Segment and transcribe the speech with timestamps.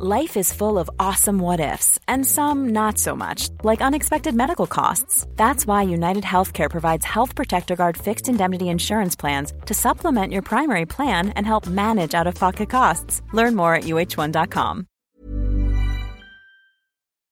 [0.00, 4.68] Life is full of awesome what ifs, and some not so much, like unexpected medical
[4.68, 5.26] costs.
[5.34, 10.42] That's why United Healthcare provides Health Protector Guard fixed indemnity insurance plans to supplement your
[10.42, 13.22] primary plan and help manage out of pocket costs.
[13.32, 14.86] Learn more at uh1.com.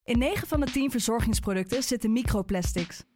[0.04, 3.04] In 9 van de 10 verzorgingsproducten zitten microplastics.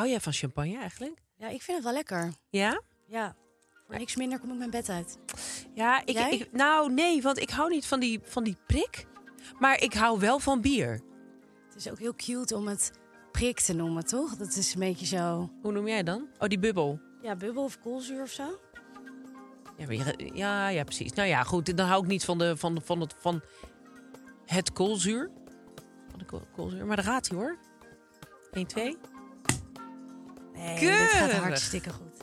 [0.00, 1.18] Hou jij van champagne eigenlijk?
[1.36, 2.32] Ja, ik vind het wel lekker.
[2.50, 2.80] Ja?
[3.06, 3.36] Ja.
[3.86, 5.18] Voor niks minder kom ik mijn bed uit.
[5.74, 9.06] Ja, ik, ik, nou nee, want ik hou niet van die, van die prik.
[9.58, 11.00] Maar ik hou wel van bier.
[11.66, 12.90] Het is ook heel cute om het
[13.32, 14.36] prik te noemen, toch?
[14.36, 15.50] Dat is een beetje zo...
[15.62, 16.28] Hoe noem jij dan?
[16.38, 17.00] Oh, die bubbel.
[17.22, 18.58] Ja, bubbel of koolzuur of zo.
[19.76, 21.12] Ja, je- ja, ja, precies.
[21.12, 21.76] Nou ja, goed.
[21.76, 23.42] Dan hou ik niet van, de, van, van, het, van
[24.46, 25.30] het koolzuur.
[26.10, 26.86] Van de kool- koolzuur.
[26.86, 27.58] Maar daar gaat hij hoor.
[28.52, 28.96] 1, 2.
[30.60, 31.38] Nee, dit gaat Keurig.
[31.42, 32.16] hartstikke goed.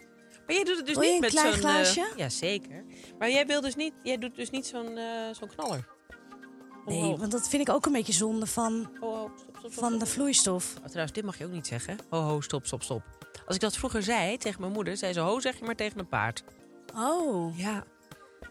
[0.45, 1.61] Maar jij doet het dus Wil je niet een met klein zo'n...
[1.61, 2.07] glaasje?
[2.15, 2.83] ja, zeker.
[3.19, 5.87] Maar jij, wil dus niet, jij doet dus niet zo'n eh, zo'n knaller.
[6.85, 7.19] Nee, Oh, oh.
[7.19, 9.87] want dat vind ik ook een beetje zonde van, Oh, oh, stop, stop, stop, van
[9.89, 9.99] stop.
[9.99, 10.73] de vloeistof.
[10.79, 11.97] Oh, trouwens, dit mag je ook niet zeggen.
[12.09, 13.01] Ho, ho, stop, stop, stop.
[13.45, 15.99] Als ik dat vroeger zei tegen mijn moeder, zei ze ho zeg je maar tegen
[15.99, 16.43] een paard.
[16.95, 17.83] Oh, Ja.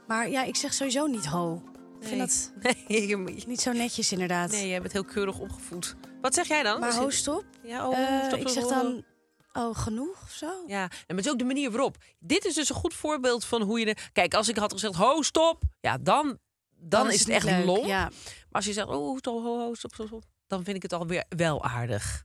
[0.06, 1.62] maar ja, ik zeg sowieso niet ho.
[2.00, 2.52] Ik vind dat
[2.88, 4.50] Nee, je moet- niet zo netjes inderdaad.
[4.50, 5.96] nee, jij bent heel keurig opgevoed.
[6.20, 6.80] Wat zeg jij dan?
[6.80, 7.44] maar Als ho, je- stop.
[7.62, 8.82] Ja, oh, Eh, stop, ik zeg ho, ho.
[8.82, 9.04] dan,
[9.56, 10.64] oh, genoeg of zo?
[10.66, 11.96] Ja, en maar het is ook de manier waarop.
[12.18, 13.84] Dit is dus een goed voorbeeld van hoe je...
[13.84, 13.96] De...
[14.12, 15.62] Kijk, als ik had gezegd, ho, stop.
[15.80, 16.38] Ja, dan,
[16.76, 17.84] dan, is het echt leuk, lomp.
[17.84, 18.02] Ja.
[18.02, 20.24] Maar als je zegt, oh, stop, ho, ho, stop, stop, stop.
[20.46, 22.24] Dan vind ik het alweer wel aardig.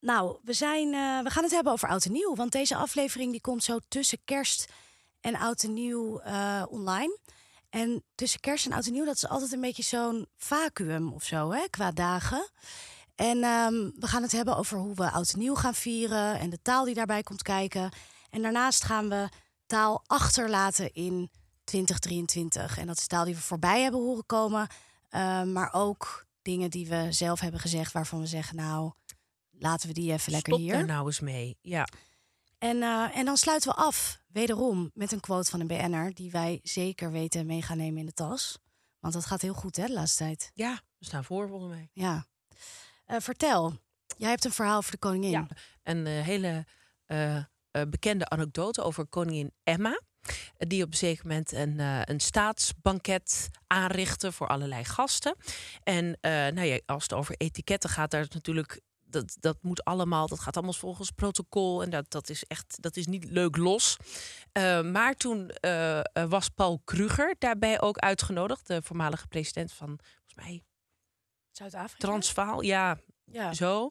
[0.00, 2.34] Nou, we, zijn, eh, we gaan het hebben over oud en nieuw.
[2.34, 4.72] Want deze aflevering die komt zo tussen kerst
[5.20, 7.18] en oud en nieuw eh, online.
[7.70, 11.24] En tussen kerst en oud en nieuw, dat is altijd een beetje zo'n vacuüm of
[11.24, 12.50] zo, hè, qua dagen.
[13.14, 16.50] En ehm, we gaan het hebben over hoe we oud en nieuw gaan vieren en
[16.50, 17.90] de taal die daarbij komt kijken.
[18.30, 19.28] En daarnaast gaan we
[19.66, 21.30] taal achterlaten in
[21.64, 22.78] 2023.
[22.78, 24.68] En dat is taal die we voorbij hebben horen komen,
[25.08, 28.92] eh, maar ook dingen die we zelf hebben gezegd waarvan we zeggen, nou,
[29.50, 30.74] laten we die even lekker Stop hier.
[30.74, 31.58] daar nou eens mee.
[31.60, 31.88] Ja.
[32.58, 36.14] En, eh, en dan sluiten we af, wederom, met een quote van een BN'er...
[36.14, 38.58] die wij zeker weten mee gaan nemen in de tas.
[38.98, 40.50] Want dat gaat heel goed, hè, de laatste tijd.
[40.54, 41.88] ja, we staan voor volgens mij.
[41.92, 42.26] Ja.
[43.12, 43.72] Eh, vertel,
[44.16, 45.30] jij hebt een verhaal voor de koningin.
[45.30, 45.46] Ja.
[45.82, 46.66] Een eh, hele
[47.06, 47.38] eh,
[47.88, 50.00] bekende anekdote over koningin Emma.
[50.56, 51.78] Die op een zeker moment een,
[52.10, 55.36] een staatsbanket aanrichtte voor allerlei gasten.
[55.82, 58.80] En nou ja, als het over etiketten gaat, daar is natuurlijk.
[59.00, 61.82] Dat, dat moet allemaal, dat gaat allemaal volgens protocol.
[61.82, 63.96] En dat, dat is echt, dat is niet leuk los.
[64.82, 65.50] Maar toen
[66.28, 70.62] was Paul Kruger daarbij ook uitgenodigd, de voormalige president van, volgens mij,
[71.52, 72.06] Zuid-Afrika?
[72.06, 72.62] Transvaal.
[72.62, 72.98] Ja,
[73.32, 73.88] Ja, zo.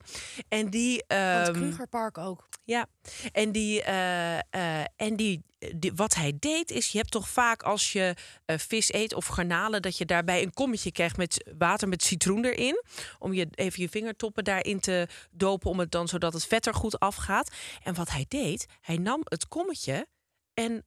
[0.47, 0.95] En die.
[1.07, 2.49] het ehm, Krugerpark ook.
[2.63, 2.87] ja,
[3.31, 5.43] en, die, eh, eh, en die,
[5.75, 9.25] die, wat hij deed is, je hebt toch vaak als je eh, vis eet of
[9.25, 12.83] garnalen, dat je daarbij een kommetje krijgt met water met citroen erin.
[13.19, 16.73] Om je even je vingertoppen daarin te dopen, om het dan zodat het vet er
[16.73, 17.51] goed afgaat.
[17.83, 20.07] En wat hij deed, hij nam het kommetje
[20.53, 20.85] en,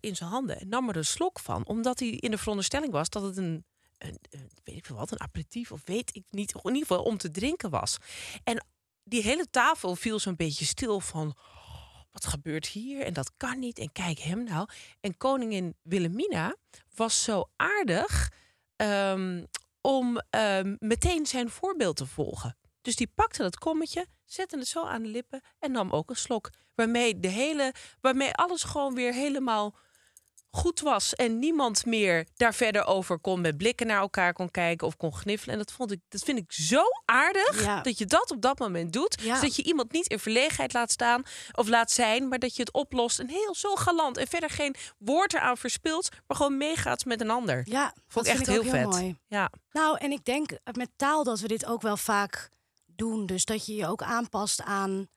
[0.00, 3.08] in zijn handen en nam er een slok van, omdat hij in de veronderstelling was
[3.10, 3.64] dat het een,
[4.00, 4.18] een,
[4.64, 7.30] weet ik veel wat, een aperitief of weet ik niet, in ieder geval om te
[7.30, 7.96] drinken was.
[8.44, 8.66] En
[9.04, 11.34] die hele tafel viel zo'n beetje stil van...
[11.36, 11.70] "Oh,
[12.12, 13.04] wat gebeurt hier?
[13.04, 13.78] En dat kan niet.
[13.78, 14.68] En kijk hem nou.
[15.00, 16.56] En koningin Wilhelmina
[16.94, 18.32] was zo aardig
[18.76, 19.44] ehm,
[19.80, 22.56] om ehm, meteen zijn voorbeeld te volgen.
[22.80, 26.16] Dus die pakte dat kommetje, zette het zo aan de lippen en nam ook een
[26.16, 26.50] slok.
[26.74, 29.76] Waarmee, de hele, waarmee alles gewoon weer helemaal
[30.50, 31.14] goed was.
[31.14, 35.14] En niemand meer daar verder over kon met blikken naar elkaar kon kijken of kon
[35.14, 35.54] gniffelen.
[35.54, 37.80] En dat, vond ik, dat vind ik zo aardig Ja.
[37.82, 39.20] dat je dat op dat moment doet.
[39.22, 39.34] Ja.
[39.34, 42.72] Zodat je iemand niet in verlegenheid laat staan of laat zijn, maar dat je het
[42.72, 43.18] oplost.
[43.18, 47.30] En heel zo galant en verder geen woord eraan verspilt, maar gewoon meegaat met een
[47.30, 47.62] ander.
[47.68, 48.84] Ja, Vond dat ik echt heel vet.
[48.84, 49.16] mooi.
[49.26, 49.50] Ja.
[49.72, 52.48] Nou, en ik denk met taal dat we dit ook wel vaak
[52.86, 53.26] doen.
[53.26, 55.08] Dus dat je je ook aanpast aan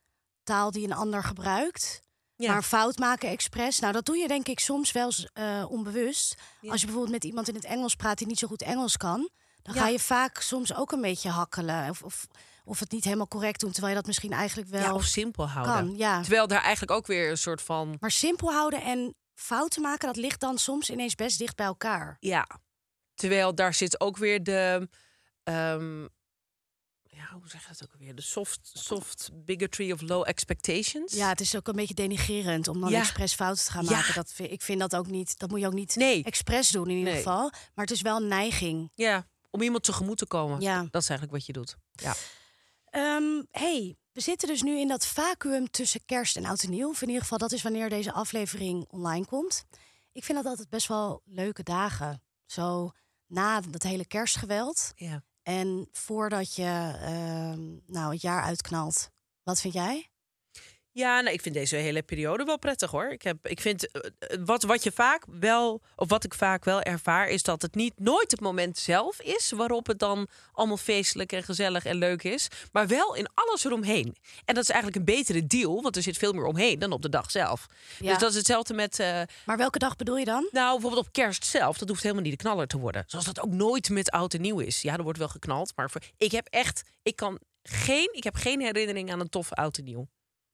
[0.43, 2.01] taal die een ander gebruikt.
[2.35, 2.51] Ja.
[2.51, 6.35] Maar fout maken expres, nou dat doe je denk ik soms wel eh, onbewust.
[6.61, 6.71] Ja.
[6.71, 9.29] Als je bijvoorbeeld met iemand in het Engels praat die niet zo goed Engels kan,
[9.61, 9.81] dan Ja.
[9.81, 12.27] ga je vaak soms ook een beetje hakkelen of, of,
[12.65, 15.49] of het niet helemaal correct doen, terwijl je dat misschien eigenlijk wel Ja, of simpel
[15.49, 15.73] houden.
[15.73, 15.95] kan.
[15.97, 16.21] Ja.
[16.21, 17.97] Terwijl daar eigenlijk ook weer een soort van...
[17.99, 22.17] Maar simpel houden en fouten maken, dat ligt dan soms ineens best dicht bij elkaar.
[22.19, 22.47] Ja.
[23.15, 24.89] Terwijl daar zit ook weer de...
[25.43, 26.07] ehm,
[27.29, 28.15] ja, hoe zeg je dat ook weer?
[28.15, 31.13] De soft, soft bigotry of low expectations.
[31.13, 32.99] Ja, het is ook een beetje denigrerend om dan Ja.
[32.99, 33.91] expres fouten te gaan Ja.
[33.91, 34.13] maken.
[34.13, 36.23] Dat, vind- ik vind dat ook niet, dat moet je ook niet Nee.
[36.23, 37.21] expres doen in ieder Nee.
[37.23, 37.49] geval.
[37.49, 38.91] Maar het is wel een neiging.
[38.95, 40.61] Ja, om iemand tegemoet te komen.
[40.61, 40.87] Ja.
[40.91, 41.75] Dat is eigenlijk wat je doet.
[41.91, 42.13] Ja.
[42.89, 46.89] Ehm, hey, we zitten dus nu in dat vacuüm tussen kerst en oud en nieuw.
[46.89, 49.63] Of in ieder geval, dat is wanneer deze aflevering online komt.
[50.11, 52.21] Ik vind dat altijd best wel leuke dagen.
[52.45, 52.91] Zo
[53.27, 54.91] na dat hele kerstgeweld.
[54.95, 55.23] ja.
[55.43, 59.09] En voordat je ehm, nou, het jaar uitknalt.
[59.43, 60.12] Wat vind jij?
[60.95, 63.11] Ja, nou, ik vind deze hele periode wel prettig hoor.
[63.11, 66.65] Ik, heb, ik vind eh, eh, wat, wat je vaak wel, of wat ik vaak
[66.65, 70.77] wel ervaar, is dat het niet nooit het moment zelf is waarop het dan allemaal
[70.77, 74.15] feestelijk en gezellig en leuk is, maar wel in alles eromheen.
[74.45, 77.01] En dat is eigenlijk een betere deal, want er zit veel meer omheen dan op
[77.01, 77.65] de dag zelf.
[77.99, 78.09] Ja.
[78.09, 78.99] Dus dat is hetzelfde met.
[78.99, 80.47] eh, Maar welke dag bedoel je dan?
[80.51, 83.03] nou, bijvoorbeeld op kerst zelf, dat hoeft helemaal niet de knaller te worden.
[83.07, 84.81] Zoals dat ook nooit met oud en nieuw is.
[84.81, 88.35] Ja, er wordt wel geknald, maar voor, ik heb echt, ik kan geen, ik heb
[88.35, 90.07] geen herinnering aan een toffe oud en nieuw.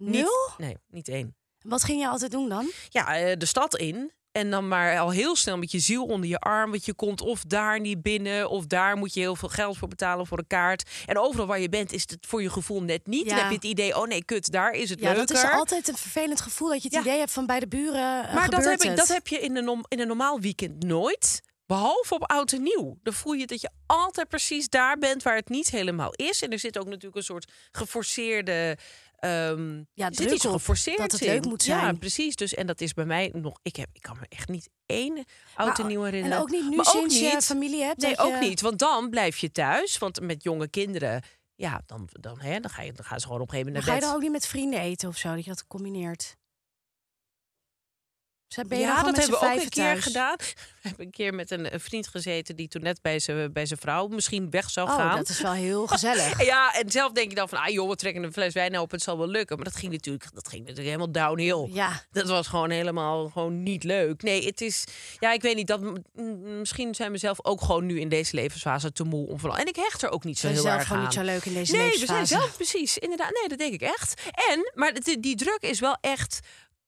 [0.04, 0.50] Nul?
[0.58, 1.36] Nee, niet één.
[1.62, 2.72] Wat ging je altijd doen dan?
[2.90, 4.12] Ja, eh, de stad in.
[4.32, 6.70] En dan maar al heel snel met je ziel onder je arm.
[6.72, 8.50] Want je komt of daar niet binnen.
[8.50, 10.90] Of daar moet je heel veel geld voor betalen voor een kaart.
[11.06, 13.30] En overal waar je bent is het voor je gevoel net niet.
[13.30, 15.28] Dan heb je het idee, oh nee, kut, daar is het Ja, leuker.
[15.28, 17.00] dat is altijd een vervelend gevoel dat je het Ja.
[17.02, 18.28] idee hebt van bij de buren.
[18.28, 21.42] eh, maar dat heb, ik, dat heb je in een, in een normaal weekend nooit.
[21.66, 22.98] Behalve op oud en nieuw.
[23.04, 26.42] Dan voel je dat je altijd precies daar bent waar het niet helemaal is.
[26.42, 28.78] En er zit ook natuurlijk een soort geforceerde.
[29.20, 31.28] Ehm Ja, zit iets geforceerd dat het in.
[31.32, 31.98] leuk moet Ja, zijn.
[32.00, 32.36] precies.
[32.36, 33.60] Dus, en dat is bij mij nog.
[33.62, 35.26] Ik, heb, ik kan me echt niet één
[35.56, 36.40] oud en nieuw En herinneren.
[36.40, 38.02] ook niet nu Maar sinds je familie hebt.
[38.02, 38.62] Nee, ook je- niet.
[38.62, 39.98] Want dan blijf je thuis.
[39.98, 41.24] Want met jonge kinderen.
[41.56, 43.90] Ja, dan, dan, hè, dan, ga je, dan gaan ze gewoon op een gegeven moment
[43.92, 44.28] ga je naar dan bed.
[44.28, 46.38] ook niet met vrienden eten of zo, dat je dat combineert?
[48.68, 50.04] Ben ja, dat hebben we ook een keer thuis?
[50.04, 50.36] gedaan.
[50.82, 53.66] We hebben een keer met een, een vriend gezeten die toen net bij zijn bij
[53.66, 55.18] zijn vrouw misschien weg zou Oh, gaan.
[55.18, 56.44] dat is wel heel gezellig.
[56.46, 58.96] Ja, en zelf denk je dan van, ah joh, we trekken een fles wijn open,
[58.96, 59.56] het zal wel lukken.
[59.56, 61.70] Maar dat ging natuurlijk, dat ging natuurlijk helemaal downhill.
[61.74, 64.22] Ja, Dat was gewoon helemaal gewoon niet leuk.
[64.24, 64.84] Nee, het is,
[65.20, 65.82] ja, ik weet niet, dat
[66.44, 69.58] misschien zijn we zelf ook gewoon nu in deze levensfase te moe om van.
[69.58, 71.08] En ik hecht er ook niet zo we zijn heel zelf erg gewoon aan.
[71.10, 72.26] niet zo leuk in deze Nee, we levensfase.
[72.26, 73.32] zijn zelf precies, inderdaad.
[73.34, 74.22] Nee, dat denk ik echt.
[74.50, 76.40] En, maar die druk is wel echt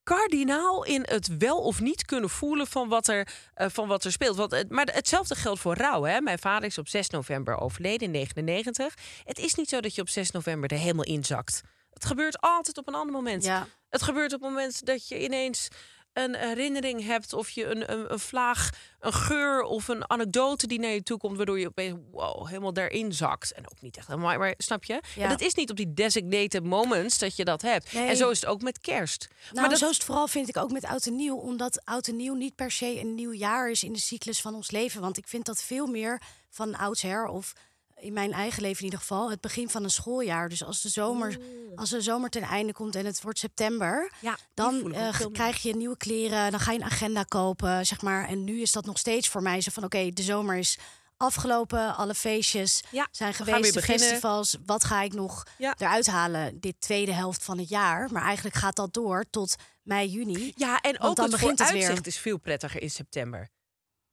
[0.04, 4.12] kardinaal in het wel of niet kunnen voelen van wat er, eh, van wat er
[4.12, 4.36] speelt.
[4.36, 6.04] Want, maar hetzelfde geldt voor rouw.
[6.04, 6.22] Hè?
[6.22, 8.94] Mijn vader is op 6 november overleden in 99.
[9.24, 11.62] Het is niet zo dat je op 6 november er helemaal inzakt.
[11.90, 13.44] Het gebeurt altijd op een ander moment.
[13.44, 13.68] Ja.
[13.90, 15.68] Het gebeurt op het moment dat je ineens
[16.14, 18.70] een herinnering hebt of je een, een, een vlaag,
[19.00, 22.74] een geur of een anekdote die naar je toe komt, waardoor je opeens wow, helemaal
[22.74, 23.52] daarin zakt.
[23.52, 25.02] En ook niet echt helemaal, maar snap je?
[25.16, 25.24] Ja.
[25.24, 27.94] En dat is niet op die designated moments dat je dat hebt.
[27.94, 28.08] Nee.
[28.08, 29.28] En zo is het ook met kerst.
[29.30, 31.36] Nou, maar dat, zo is het vooral vind ik ook met oud en nieuw.
[31.36, 34.56] Omdat oud en nieuw niet per se een nieuw jaar is in de cyclus van
[34.56, 35.02] ons leven.
[35.02, 37.54] Want ik vind dat veel meer van oudsher of
[38.02, 40.50] in mijn eigen leven in ieder geval het begin van een schooljaar.
[40.50, 41.38] Dus als de zomer,
[41.76, 45.76] als de zomer ten einde komt en het wordt september, ja, dan eh, krijg je
[45.76, 48.28] nieuwe kleren, dan ga je een agenda kopen, zeg maar.
[48.28, 50.78] En nu is dat nog steeds voor mij zo van oké, de zomer is
[51.18, 54.58] afgelopen, alle feestjes Ja, zijn we gaan geweest, weer de festivals.
[54.66, 55.76] Wat ga ik nog Ja.
[55.78, 58.12] eruit halen dit tweede helft van het jaar?
[58.12, 60.52] Maar eigenlijk gaat dat door tot mei, juni.
[60.56, 62.00] Ja, en ook dan het begint het weer.
[62.06, 63.50] is veel prettiger in september.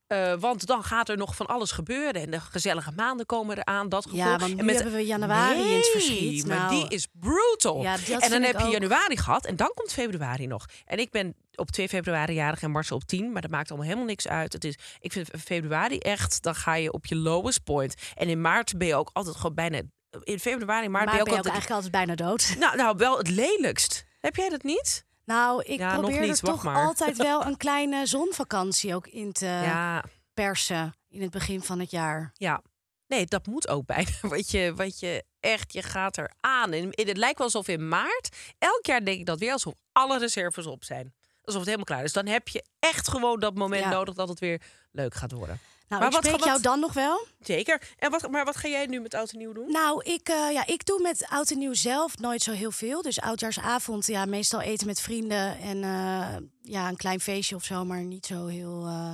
[0.09, 2.21] Eh, want dan gaat er nog van alles gebeuren.
[2.21, 3.89] En de gezellige maanden komen eraan.
[3.89, 4.19] Dat gevoel.
[4.19, 6.47] Ja, want nu en hebben we januari in het verschiet.
[6.47, 7.81] maar Nou, die is brutal.
[7.81, 8.71] Ja, en dan heb je ook.
[8.71, 9.45] januari gehad.
[9.45, 10.65] En dan komt februari nog.
[10.85, 13.31] En ik ben op 2 februari jarig en Marcel op 10.
[13.31, 14.53] Maar dat maakt allemaal helemaal niks uit.
[14.53, 17.95] Het is, ik vind februari echt, dan ga je op je lowest point.
[18.15, 19.81] En in maart ben je ook altijd gewoon bijna...
[20.23, 21.53] In februari, maart maar ben je ben ook je ook altijd...
[21.53, 22.55] eigenlijk altijd bijna dood.
[22.59, 24.05] Nou, nou, wel het lelijkst.
[24.19, 25.07] Heb jij dat niet?
[25.29, 26.85] Nou, ik Ja, probeer niet, er toch maar.
[26.85, 30.03] altijd wel een kleine zonvakantie ook in te ja.
[30.33, 32.31] persen in het begin van het jaar.
[32.33, 32.61] Ja,
[33.07, 34.09] nee, dat moet ook bijna.
[34.33, 36.71] Want je, want je echt, je gaat er aan.
[36.71, 40.17] En het lijkt wel alsof in maart, elk jaar denk ik dat weer alsof alle
[40.19, 41.13] reserves op zijn.
[41.41, 42.13] Alsof het helemaal klaar is.
[42.13, 43.89] Dan heb je echt gewoon dat moment Ja.
[43.89, 45.59] nodig dat het weer leuk gaat worden.
[45.89, 47.27] Nou, Maar ik wat- spreek jou dan nog wel.
[47.39, 47.81] Zeker.
[47.97, 49.71] En wat, maar wat ga jij nu met oud en nieuw doen?
[49.71, 53.01] Nou, ik, eh, ja, ik doe met oud en nieuw zelf nooit zo heel veel.
[53.01, 57.85] Dus oudjaarsavond, ja, meestal eten met vrienden en eh, ja, een klein feestje of zo,
[57.85, 59.13] maar niet zo heel, eh,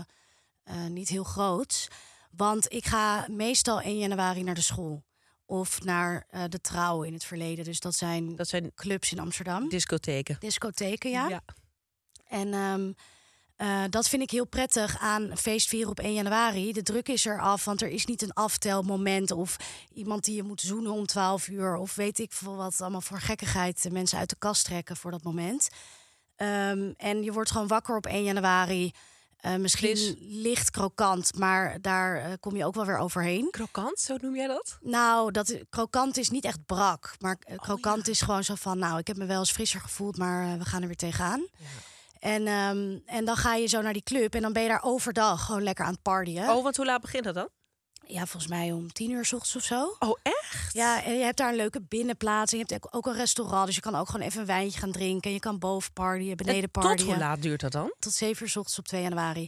[0.64, 1.88] eh, niet heel groot.
[2.32, 5.04] Want ik ga meestal 1 januari naar de school.
[5.48, 7.66] of naar eh, de Trouw in het verleden.
[7.66, 9.70] Dus dat zijn Dat zijn clubs in Amsterdam.
[9.70, 10.36] discotheken.
[10.40, 11.42] Discotheken, ja.
[12.28, 12.92] En ehm,
[13.56, 16.74] eh, dat vind ik heel prettig aan feestvieren op 1 januari.
[16.74, 19.58] De druk is er af, want er is niet een aftelmoment of
[19.94, 21.76] iemand die je moet zoenen om 12 uur.
[21.76, 25.12] Of weet ik veel wat allemaal voor gekkigheid de mensen uit de kast trekken voor
[25.12, 25.70] dat moment.
[26.36, 28.92] Ehm, en je wordt gewoon wakker op 1 januari.
[29.46, 30.16] Eh, misschien Fris.
[30.20, 33.48] licht krokant, maar daar eh, kom je ook wel weer overheen.
[33.52, 34.78] Krokant, zo noem jij dat?
[34.82, 37.16] Nou, dat krokant is niet echt brak.
[37.20, 40.18] Maar eh, krokant is gewoon zo van, nou, ik heb me wel eens frisser gevoeld,
[40.18, 41.48] maar we gaan er weer tegenaan.
[42.26, 44.84] En, ehm, en dan ga je zo naar die club en dan ben je daar
[44.84, 46.50] overdag gewoon lekker aan het partyen.
[46.50, 47.50] Oh, want hoe laat begint dat dan?
[48.08, 49.96] Ja, volgens mij om tien uur s ochtends of zo.
[50.00, 50.74] Oh, echt?
[50.74, 52.52] Ja, en je hebt daar een leuke binnenplaats.
[52.52, 54.92] En je hebt ook een restaurant, dus je kan ook gewoon even een wijntje gaan
[54.92, 55.32] drinken.
[55.32, 57.06] Je kan boven partyen, beneden En tot partyen.
[57.08, 57.94] hoe laat duurt dat dan?
[58.00, 59.48] Tot zeven uur s ochtends op 2 januari.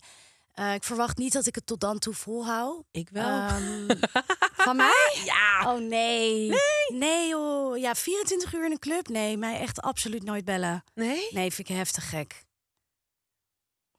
[0.53, 2.83] Eh, ik verwacht niet dat ik het tot dan toe volhoud.
[2.91, 3.25] Ik wel.
[3.39, 3.87] Ehm,
[4.67, 5.21] van mij?
[5.25, 5.73] ja.
[5.73, 6.51] Oh nee.
[6.93, 7.27] Nee.
[7.27, 7.77] joh.
[7.77, 9.07] Ja, 24 uur in een club?
[9.07, 10.83] Nee, mij echt absoluut nooit bellen.
[10.93, 11.27] Nee?
[11.31, 12.45] Nee, vind ik heftig gek.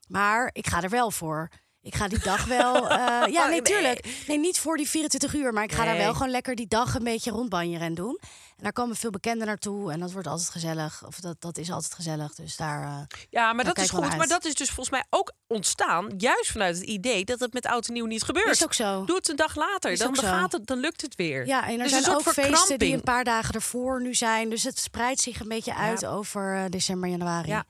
[0.08, 1.48] Maar ik ga er wel voor.
[1.80, 2.74] Ik ga die dag wel.
[2.90, 2.96] eh,
[3.32, 3.62] ja, nee, nee.
[3.62, 4.22] tuurlijk.
[4.26, 6.02] Nee, niet voor die 24 uur, maar ik ga daar Nee.
[6.02, 8.18] wel gewoon lekker die dag een beetje rondbanjeren en doen.
[8.56, 11.02] En daar komen veel bekenden naartoe en dat wordt altijd gezellig.
[11.06, 12.34] Of dat, dat is altijd gezellig.
[12.34, 12.82] Dus daar.
[12.82, 13.00] eh,
[13.30, 14.16] Ja, maar dat is goed.
[14.16, 17.66] Maar dat is dus volgens mij ook ontstaan, juist vanuit het idee dat het met
[17.66, 18.48] oud en nieuw niet gebeurt.
[18.50, 19.04] Is ook zo.
[19.04, 21.46] Doe het een dag later, Is dan, gaat het, dan lukt het weer.
[21.46, 24.50] Ja, en er Dus zijn ook feesten die een paar dagen ervoor nu zijn.
[24.50, 27.48] Dus het spreidt zich een beetje uit over eh, december, januari.
[27.48, 27.64] Ja.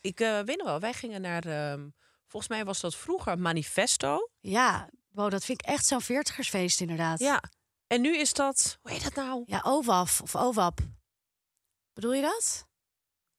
[0.00, 1.88] Ik eh, weet nog wel, wij gingen naar, ehm,
[2.26, 4.30] volgens mij was dat vroeger Manifesto.
[4.40, 7.18] Ja, wow, dat vind ik echt zo'n veertigersfeest inderdaad.
[7.18, 7.42] Ja.
[7.86, 9.42] En nu is dat, hoe heet dat nou?
[9.46, 10.80] Ja, OWAF of OWAP.
[11.92, 12.66] Bedoel je dat?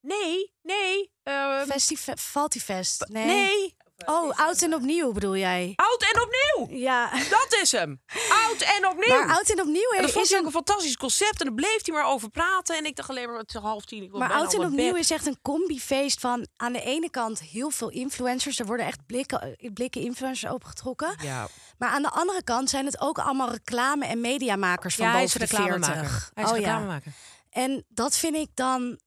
[0.02, 1.12] Nee, nee.
[1.24, 3.06] ehm, Festive Faltifest.
[3.08, 3.26] Nee.
[3.26, 3.78] nee.
[4.06, 5.74] Oh, oud en opnieuw bedoel jij?
[5.76, 6.78] Oud en opnieuw.
[6.80, 7.12] Ja.
[7.30, 8.02] Dat is hem.
[8.50, 9.18] Oud en opnieuw.
[9.26, 10.52] Maar oud en opnieuw en dat vond is ik ook een...
[10.52, 11.40] fantastisch concept.
[11.40, 12.78] En dan bleef hij maar over praten.
[12.78, 14.04] En ik dacht alleen maar, het is half tien.
[14.04, 15.02] Ik Maar oud en opnieuw bed.
[15.02, 18.60] is echt een combifeest van aan de ene kant heel veel influencers.
[18.60, 21.16] Er worden echt blikken, blikken influencers opengetrokken.
[21.22, 25.12] Ja, Maar aan de andere kant zijn het ook allemaal reclame- en mediamakers van ja
[25.12, 26.10] hij is boven de reclamemaker.
[26.10, 26.32] 40.
[26.34, 27.02] Hij is oh, ja.
[27.50, 29.00] En dat vind ik dan.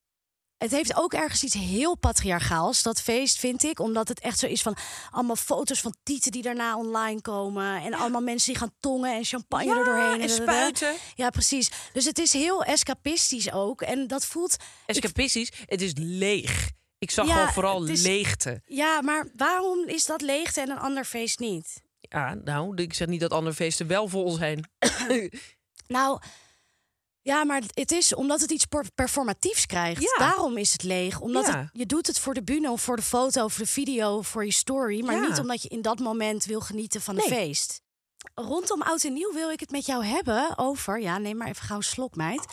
[0.62, 3.80] Het heeft ook ergens iets heel patriarchaals, dat feest, vind ik.
[3.80, 4.76] Omdat het echt zo is van
[5.10, 7.82] allemaal foto's van tieten die daarna online komen.
[7.82, 10.20] En allemaal mensen die gaan tongen en champagne Ja, er doorheen.
[10.20, 10.94] en spuiten.
[11.14, 11.70] Ja, precies.
[11.92, 13.80] Dus het is heel escapistisch ook.
[13.82, 14.52] En dat voelt...
[14.54, 16.70] ik- Escapistisch, het is leeg.
[16.98, 18.62] Ik zag Ja, gewoon vooral is- leegte.
[18.64, 21.82] ja, maar waarom is dat leegte en een ander feest niet?
[22.00, 24.70] Ja, nou, ik zeg niet dat andere feesten wel vol zijn.
[25.86, 26.20] Nou,
[27.22, 30.02] ja, maar het is omdat het iets per- performatiefs krijgt.
[30.02, 30.14] Ja.
[30.18, 31.20] Daarom is het leeg.
[31.20, 31.58] Omdat Ja.
[31.58, 34.44] het, je doet het voor de bühne of voor de foto of de video voor
[34.44, 35.04] je story.
[35.04, 35.26] Maar Ja.
[35.28, 37.38] niet omdat je in dat moment wil genieten van een Nee.
[37.38, 37.80] feest.
[38.34, 41.00] Rondom Oud en Nieuw wil ik het met jou hebben over...
[41.00, 42.44] Ja, neem maar even gauw een slok, meid.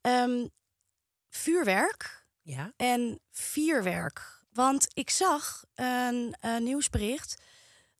[0.00, 0.46] Ehm,
[1.30, 2.72] vuurwerk Ja.
[2.76, 4.36] en vierwerk.
[4.52, 7.34] Want ik zag een, eh, nieuwsbericht.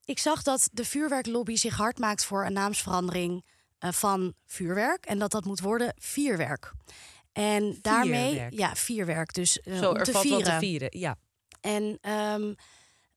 [0.05, 3.45] Ik zag dat de vuurwerklobby zich hard maakt voor een naamsverandering
[3.79, 5.07] van vuurwerk.
[5.07, 6.73] En dat dat moet worden vierwerk.
[7.33, 8.53] En daarmee, Vierwerk.
[8.53, 9.35] ja, vierwerk.
[9.35, 10.45] Dus eh, Zo, om er te valt vieren.
[10.45, 10.89] wat te vieren.
[10.99, 11.17] Ja.
[11.61, 12.55] En ehm,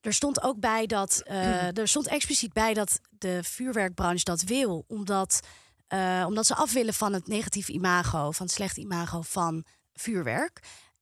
[0.02, 1.22] er stond ook bij dat.
[1.26, 5.40] eh, er stond expliciet bij dat de vuurwerkbranche dat wil, omdat,
[5.88, 10.60] eh, omdat ze af willen van het negatieve imago, van het slechte imago van vuurwerk.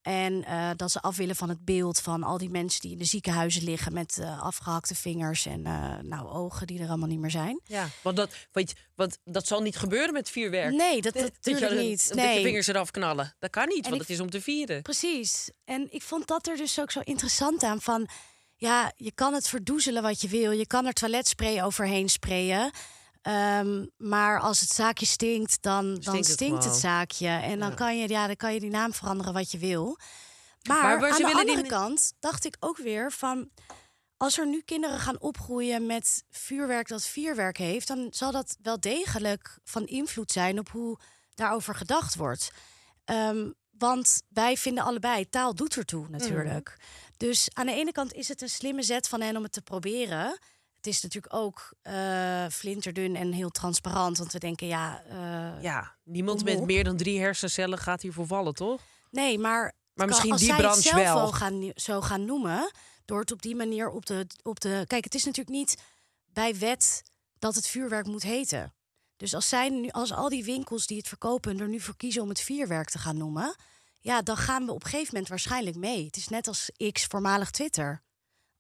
[0.10, 2.98] En eh, dat ze af willen van het beeld van al die mensen die in
[2.98, 7.20] de ziekenhuizen liggen met eh, afgehakte vingers en eh, nou, ogen die er allemaal niet
[7.20, 7.62] meer zijn.
[7.66, 7.88] ja.
[8.02, 10.74] Want, dat, want, want dat zal niet gebeuren met vuurwerk.
[10.74, 12.06] Nee, dat, dat je, natuurlijk dat niet.
[12.10, 12.44] je Nee.
[12.44, 13.36] vingers eraf knallen.
[13.40, 14.82] Dat kan niet, En want ik- het is om te vieren.
[14.82, 15.50] Precies.
[15.66, 18.08] En ik vond dat er dus ook zo interessant aan van...
[18.56, 20.52] Ja, je kan het verdoezelen wat je wil.
[20.52, 22.72] Je kan er toiletspray overheen sprayen.
[23.22, 27.28] Ehm, maar als het zaakje stinkt, dan, dan Stinkt het stinkt het, zaakje.
[27.28, 27.76] En dan, Ja.
[27.76, 29.98] kan je, ja, dan kan je die naam veranderen wat je wil.
[30.68, 33.50] Maar, aan de die andere kant dacht ik ook weer van...
[34.18, 37.88] Als er nu kinderen gaan opgroeien met vuurwerk dat vuurwerk heeft...
[37.88, 41.00] dan zal dat wel degelijk van invloed zijn op hoe
[41.36, 42.52] daarover gedacht wordt.
[43.06, 46.78] Ehm, want wij vinden allebei, taal doet ertoe natuurlijk.
[47.18, 49.62] Dus aan de ene kant is het een slimme zet van hen om het te
[49.62, 50.40] proberen.
[50.80, 54.18] Het is natuurlijk ook eh, flinterdun en heel transparant.
[54.18, 58.54] Want we denken, ja, eh, Ja, niemand met meer dan drie hersencellen gaat hiervoor vallen,
[58.54, 58.82] toch?
[59.12, 61.32] nee, maar, Maar kan- misschien als die zij branche het zelf wel.
[61.32, 62.72] gaan, zo gaan noemen...
[63.06, 64.84] door het op die manier op de, op de...
[64.88, 65.82] Kijk, het is natuurlijk niet
[66.26, 67.04] bij wet
[67.40, 68.74] dat het vuurwerk moet heten.
[69.18, 72.22] Dus als, zij nu, als al die winkels die het verkopen er nu voor kiezen
[72.22, 73.56] om het vuurwerk te gaan noemen...
[74.00, 76.06] ja, dan gaan we op een gegeven moment waarschijnlijk mee.
[76.06, 78.02] Het is net als X, voormalig Twitter.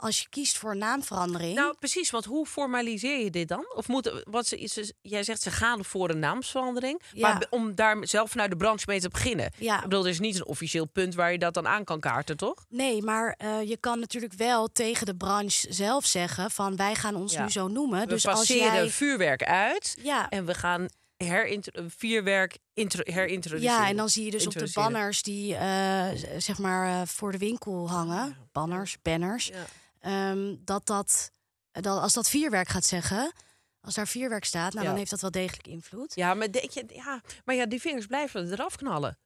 [0.01, 1.55] Als je kiest voor een naamverandering.
[1.55, 3.65] Nou, precies, want hoe formaliseer je dit dan?
[3.75, 7.33] Of moet, wat ze, ze- jij zegt ze gaan voor een naamsverandering, Ja.
[7.33, 9.51] maar om daar zelf vanuit de branche mee te beginnen.
[9.57, 9.75] Ja.
[9.77, 12.37] Ik bedoel, er is niet een officieel punt waar je dat dan aan kan kaarten,
[12.37, 12.65] toch?
[12.69, 17.15] Nee, maar eh, je kan natuurlijk wel tegen de branche zelf zeggen van wij gaan
[17.15, 17.43] ons Ja.
[17.43, 17.99] nu zo noemen.
[17.99, 20.87] We dus als passeren jij, vuurwerk uit ja, en we gaan
[21.17, 23.61] intro- herintroduceren.
[23.61, 27.31] ja, en dan zie je dus op de banners die eh, zeg maar eh, voor
[27.31, 29.53] de winkel hangen, banners, banners, Ja.
[29.99, 31.31] Ehm, dat dat,
[31.71, 33.33] dat als dat vuurwerk gaat zeggen,
[33.81, 34.89] als daar vuurwerk staat, nou Ja.
[34.89, 36.15] dan heeft dat wel degelijk invloed.
[36.15, 39.17] Ja, maar je, ja, maar ja, die vingers blijven eraf knallen.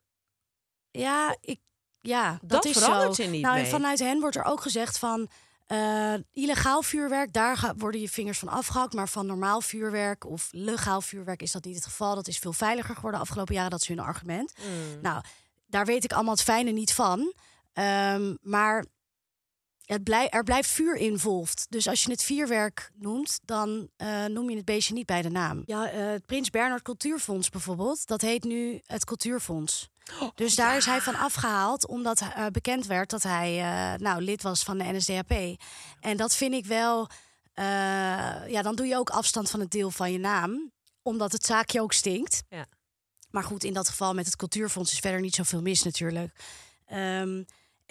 [0.91, 1.59] Ja, ik,
[2.01, 3.29] ja dat, Dat is verandert zo.
[3.29, 5.29] niet nou, en vanuit hen wordt er ook gezegd van
[5.65, 8.93] eh, illegaal vuurwerk, daar worden je vingers van afgehakt.
[8.93, 12.15] Maar van normaal vuurwerk of legaal vuurwerk is dat niet het geval.
[12.15, 13.71] Dat is veel veiliger geworden de afgelopen jaren.
[13.71, 14.53] Dat is hun argument.
[14.59, 15.01] Mm.
[15.01, 15.23] Nou,
[15.67, 17.33] daar weet ik allemaal het fijne niet van.
[17.73, 18.85] Ehm, maar
[19.85, 21.65] het blij, er blijft vuur involved.
[21.69, 25.29] Dus als je het vuurwerk noemt, dan eh, noem je het beestje niet bij de
[25.29, 25.63] naam.
[25.65, 29.91] Ja, eh, het Prins Bernhard Cultuurfonds bijvoorbeeld, dat heet nu het Cultuurfonds.
[30.35, 33.57] Dus daar is hij van afgehaald, omdat eh, bekend werd dat hij
[33.97, 35.57] nou, lid was van de NSDAP.
[35.99, 37.09] En dat vind ik wel.
[38.47, 40.71] ja, dan doe je ook afstand van het deel van je naam,
[41.01, 42.43] omdat het zaakje ook stinkt.
[42.49, 42.65] Ja.
[43.29, 46.35] Maar goed, in dat geval met het Cultuurfonds is verder niet zoveel mis natuurlijk.
[46.85, 47.43] Ehm,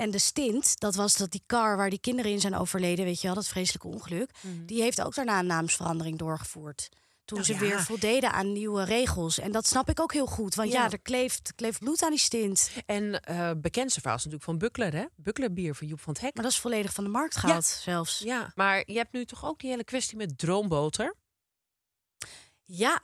[0.02, 3.20] en de stint, dat was dat die car waar die kinderen in zijn overleden, weet
[3.20, 4.30] je wel, dat vreselijke ongeluk.
[4.66, 6.88] Die heeft ook daarna een naamsverandering doorgevoerd.
[7.24, 7.58] Toen Oh, ze ja.
[7.58, 9.38] weer voldeden aan nieuwe regels.
[9.38, 10.54] En dat snap ik ook heel goed.
[10.54, 10.90] Want ja, Ja.
[10.90, 12.70] er kleeft, kleeft bloed aan die stint.
[12.86, 15.04] En eh bekendste verhaal is natuurlijk van Buckler, hè?
[15.16, 16.34] Buckler bier van Joep van het Hek.
[16.34, 18.18] Maar dat is volledig van de markt gehaald zelfs.
[18.18, 21.14] Ja, maar je hebt nu toch ook die hele kwestie met droomboter?
[22.64, 23.02] Ja,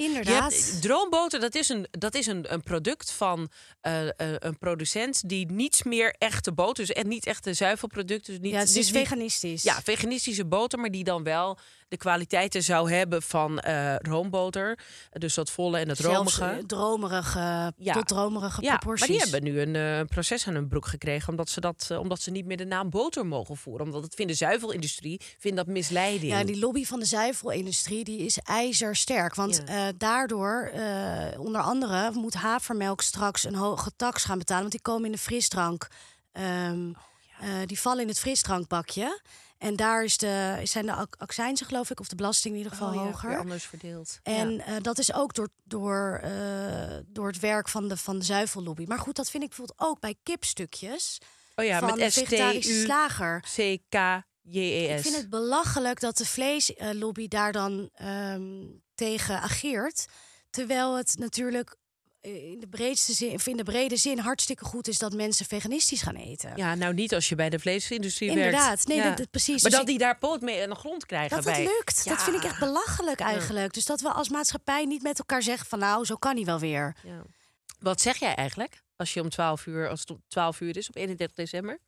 [0.00, 0.52] inderdaad.
[0.52, 5.28] hebt, droomboter, dat is een, dat is een, een product van eh, eh, een producent
[5.28, 8.32] die niets meer echte boter, dus en niet echte zuivelproducten.
[8.32, 9.62] Dus niet, ja, het is dus niet- veganistisch.
[9.62, 11.58] Ja, veganistische boter, maar die dan wel
[11.90, 14.78] de kwaliteiten zou hebben van eh, roomboter.
[15.12, 16.58] Dus dat volle en het Zelfs romige.
[16.58, 17.92] eh, dromerige, Ja.
[17.92, 19.00] tot dromerige Ja, proporties.
[19.00, 21.28] maar die hebben nu een eh, proces aan hun broek gekregen...
[21.28, 23.86] Omdat ze, dat, eh, omdat ze niet meer de naam boter mogen voeren.
[23.86, 26.32] Omdat het vindt de zuivelindustrie vindt dat misleiding.
[26.32, 29.34] Ja, die lobby van de zuivelindustrie die is ijzersterk.
[29.34, 29.86] Want Ja.
[29.88, 34.60] eh, daardoor, eh, onder andere, moet havermelk straks een hoge tax gaan betalen.
[34.60, 35.88] Want die komen in de frisdrank.
[36.32, 36.90] ehm,
[37.40, 39.20] eh, die vallen in het frisdrankbakje.
[39.60, 42.76] En daar is de, zijn de ac- accijnsen, geloof ik, of de belasting in ieder
[42.76, 43.38] geval Oh ja, hoger.
[43.38, 44.18] anders verdeeld.
[44.22, 44.64] En Ja.
[44.64, 48.84] eh, dat is ook door, door, eh, door het werk van de, van de zuivellobby.
[48.86, 51.18] Maar goed, dat vind ik bijvoorbeeld ook bij kipstukjes.
[51.54, 53.42] oh ja, van met vegetarische slager.
[53.46, 54.96] S-T-U-C-K-J-E-S.
[54.96, 60.06] Ik vind het belachelijk dat de vleeslobby daar dan ehm, tegen ageert.
[60.50, 61.76] Terwijl het natuurlijk
[62.20, 66.02] in de, breedste zin, of in de brede zin hartstikke goed is dat mensen veganistisch
[66.02, 66.52] gaan eten.
[66.56, 68.44] Ja, nou niet als je bij de vleesindustrie werkt.
[68.44, 69.08] Inderdaad, nee, Ja.
[69.08, 69.62] dat, dat- precies.
[69.62, 71.36] Maar Dus dat ik- die daar poot mee aan de grond krijgen.
[71.36, 71.62] dat dat bij.
[71.64, 73.72] lukt, dat vind ik echt belachelijk eigenlijk.
[73.72, 76.58] Dus dat we als maatschappij niet met elkaar zeggen van nou, zo kan hij wel
[76.58, 76.96] weer.
[77.04, 77.22] Ja.
[77.78, 80.88] Wat zeg jij eigenlijk als je om 12 uur, als het om 12 uur is
[80.88, 81.78] op 31 december?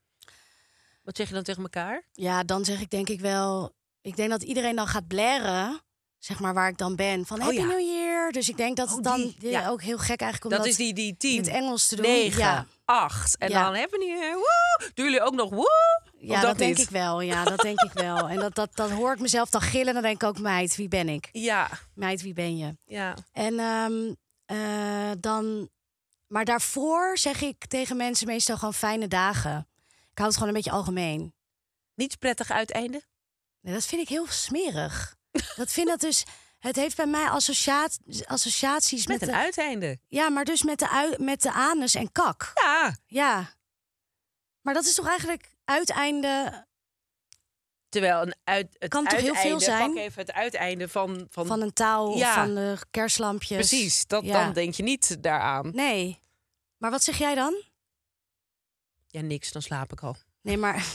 [1.03, 2.03] Wat zeg je dan tegen elkaar?
[2.13, 3.73] Ja, dan zeg ik denk ik wel.
[4.01, 5.81] Ik denk dat iedereen dan gaat blaren.
[6.19, 7.27] Zeg maar waar ik dan ben.
[7.27, 7.67] Van Oh, Happy ja.
[7.67, 7.81] New
[8.31, 9.69] Dus ik denk dat Oh, het dan die, ja, ja.
[9.69, 11.97] ook heel gek eigenlijk om dat dat is die, die in 10, het Engels te
[11.97, 12.05] doen.
[12.05, 13.37] 9, Ja, 8.
[13.37, 13.65] En Ja.
[13.65, 14.91] dan hebben we nu, woe!
[14.95, 16.01] Doen jullie ook nog woe?
[16.19, 17.21] ja dat, denk ik wel.
[17.21, 18.29] Ja, dat denk ik wel.
[18.29, 19.95] En dat, dat, dat hoor ik mezelf dan gillen.
[19.95, 21.29] Dan denk ik ook, meid, wie ben ik?
[21.33, 22.77] Ja, Meid, wie ben je?
[22.85, 23.17] ja.
[23.33, 24.13] En ehm,
[24.45, 25.69] eh, dan...
[26.27, 29.69] Maar daarvoor zeg ik tegen mensen meestal gewoon fijne dagen.
[30.11, 31.35] Ik hou het gewoon een beetje algemeen.
[31.95, 33.03] Niet prettig uiteinde?
[33.61, 35.17] Nee, dat vind ik heel smerig.
[35.57, 36.25] dat vind dat dus...
[36.63, 39.99] Het heeft bij mij associaat, associaties Met met, een de, uiteinde.
[40.09, 42.51] Ja, maar dus met de, ui, met de anus en kak.
[42.55, 42.97] Ja.
[43.07, 43.55] Ja.
[44.61, 46.67] Maar dat is toch eigenlijk uiteinde
[47.89, 49.95] Terwijl een uit, het Kan toch heel veel zijn?
[49.95, 51.27] Pak even het uiteinde van...
[51.31, 52.29] van, van een touw Ja.
[52.29, 53.69] of van de kerstlampjes.
[53.69, 54.45] Precies, dat, Ja.
[54.45, 55.71] dan denk je niet daaraan.
[55.75, 56.23] Nee.
[56.77, 57.63] Maar wat zeg jij dan?
[59.07, 60.17] Ja, niks, dan slaap ik al.
[60.41, 60.87] Nee, maar...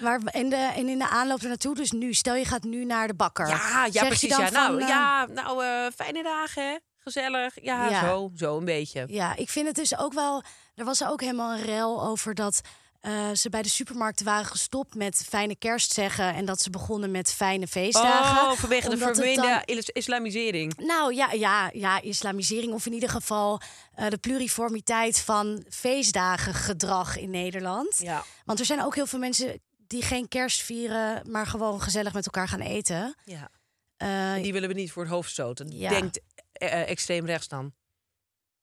[0.00, 2.84] maar in de, en in de aanloop er naartoe, dus nu, stel je gaat nu
[2.84, 3.48] naar de bakker.
[3.48, 4.28] Ja, ja precies.
[4.30, 7.62] dan Ja, nou, van, eh, ja, nou eh, fijne dagen, gezellig.
[7.62, 8.08] Ja, Ja.
[8.08, 9.04] Zo, zo een beetje.
[9.08, 10.42] Ja, ik vind het dus ook wel.
[10.74, 12.60] Er was ook helemaal een rel over dat
[13.00, 17.10] eh, ze bij de supermarkten waren gestopt met fijne kerst zeggen en dat ze begonnen
[17.10, 18.50] met fijne feestdagen.
[18.50, 20.76] Oh, vanwege de vermeende dan- islamisering.
[20.76, 23.60] Nou ja, ja, ja, islamisering of in ieder geval
[24.08, 27.94] de pluriformiteit van feestdagengedrag in Nederland.
[27.98, 28.24] Ja.
[28.44, 32.24] Want er zijn ook heel veel mensen die geen kerst vieren, maar gewoon gezellig met
[32.26, 33.14] elkaar gaan eten.
[33.24, 33.48] ja.
[33.96, 35.70] Eh, Die willen we niet voor het hoofd stoten.
[35.78, 35.88] Ja.
[35.88, 36.20] Denkt
[36.52, 37.72] eh, eh, extreem rechts dan.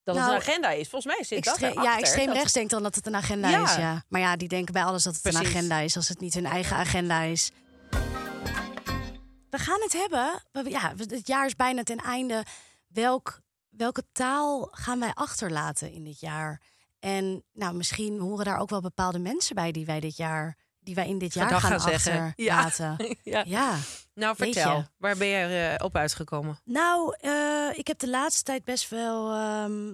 [0.03, 0.89] dat het Nou, een agenda is.
[0.89, 3.63] Volgens mij zit dat ja, extreem Dat- rechts denkt dan dat het een agenda Ja.
[3.63, 3.75] is.
[3.75, 4.03] Ja.
[4.07, 6.45] Maar ja, die denken bij alles dat het een agenda is, als het niet hun
[6.45, 7.51] eigen agenda is.
[9.49, 10.43] We gaan het hebben.
[10.71, 12.43] Ja, het jaar is bijna ten einde.
[12.87, 16.61] Welk, welke taal gaan wij achterlaten in dit jaar?
[16.99, 20.95] En nou, misschien horen daar ook wel bepaalde mensen bij die wij dit jaar, die
[20.95, 22.33] wij in dit jaar gaan, gaan zeggen.
[22.35, 22.71] Ja.
[23.23, 23.43] ja.
[23.45, 23.77] Ja.
[24.13, 24.85] Nou, vertel.
[24.97, 26.59] Waar ben je eh, op uitgekomen?
[26.63, 29.93] Nou, eh, ik heb de laatste tijd best wel ehm,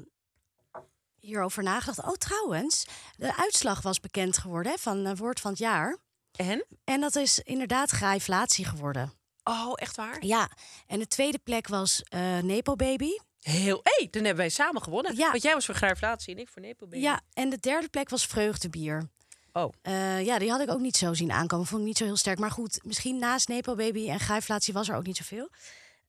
[1.19, 2.07] hierover nagedacht.
[2.07, 2.85] Oh, trouwens,
[3.17, 5.97] de uitslag was bekend geworden hè, van uh, woord van het jaar.
[6.35, 6.65] En?
[6.83, 9.13] En dat is inderdaad graiflatie geworden.
[9.43, 10.25] Oh, echt waar?
[10.25, 10.49] Ja,
[10.87, 13.11] en de tweede plek was eh Nepo Baby.
[13.39, 13.79] Heel.
[13.83, 15.15] Hé, hey, dan hebben wij samen gewonnen.
[15.15, 15.31] Ja.
[15.31, 17.01] Want jij was voor graiflatie en ik voor Nepo Baby.
[17.01, 19.09] Ja, en de derde plek was Vreugdebier.
[19.53, 19.73] Oh.
[19.81, 21.65] Eh, ja, die had ik ook niet zo zien aankomen.
[21.65, 22.39] Vond ik niet zo heel sterk.
[22.39, 25.49] Maar goed, misschien naast Nepo Baby en graiflatie was er ook niet zoveel.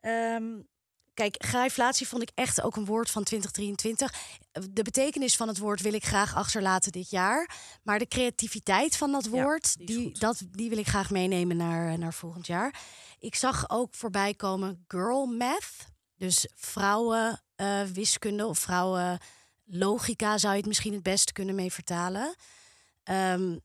[0.00, 0.44] Ehm
[1.14, 4.14] kijk, graiflatie vond ik echt ook een woord van 2023.
[4.70, 7.50] De betekenis van het woord wil ik graag achterlaten dit jaar.
[7.82, 11.98] Maar de creativiteit van dat Ja, woord, die dat, die wil ik graag meenemen naar,
[11.98, 12.80] naar volgend jaar.
[13.18, 15.90] Ik zag ook voorbij komen girl math.
[16.16, 19.18] Dus vrouwen eh, wiskunde of vrouwen
[19.64, 22.34] logica zou je het misschien het beste kunnen mee vertalen.
[23.02, 23.56] Ehm,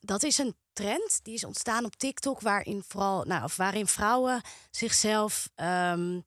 [0.00, 4.40] dat is een trend die is ontstaan op TikTok, waarin vooral, nou, of waarin vrouwen
[4.70, 6.20] zichzelf ehm,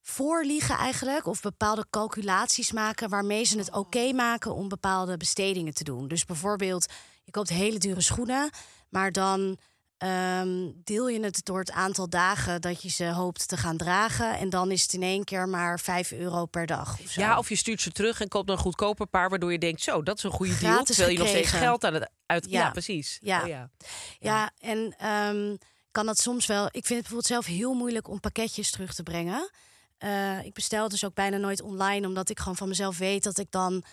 [0.00, 5.84] voorliegen eigenlijk, of bepaalde calculaties maken waarmee ze het oké maken om bepaalde bestedingen te
[5.84, 6.08] doen.
[6.08, 6.86] Dus bijvoorbeeld,
[7.24, 8.50] je koopt hele dure schoenen,
[8.88, 9.58] maar dan
[10.02, 14.38] ehm, deel je het door het aantal dagen dat je ze hoopt te gaan dragen,
[14.38, 16.98] en dan is het in één keer maar 5 euro per dag.
[17.04, 17.20] Of zo.
[17.20, 20.02] Ja, of je stuurt ze terug en koopt een goedkoper paar, waardoor je denkt, zo,
[20.02, 20.72] dat is een goede deal.
[20.72, 22.46] Gratis Terwijl je nog steeds geld aan het uit.
[22.50, 22.70] Ja, Ja.
[22.70, 23.18] precies.
[23.20, 23.42] Ja.
[23.42, 23.70] Oh, ja.
[24.18, 25.56] Ja, en ehm,
[25.90, 26.64] kan dat soms wel.
[26.66, 29.50] Ik vind het bijvoorbeeld zelf heel moeilijk om pakketjes terug te brengen.
[29.98, 33.38] Eh, ik bestel dus ook bijna nooit online, omdat ik gewoon van mezelf weet dat
[33.38, 33.84] ik dan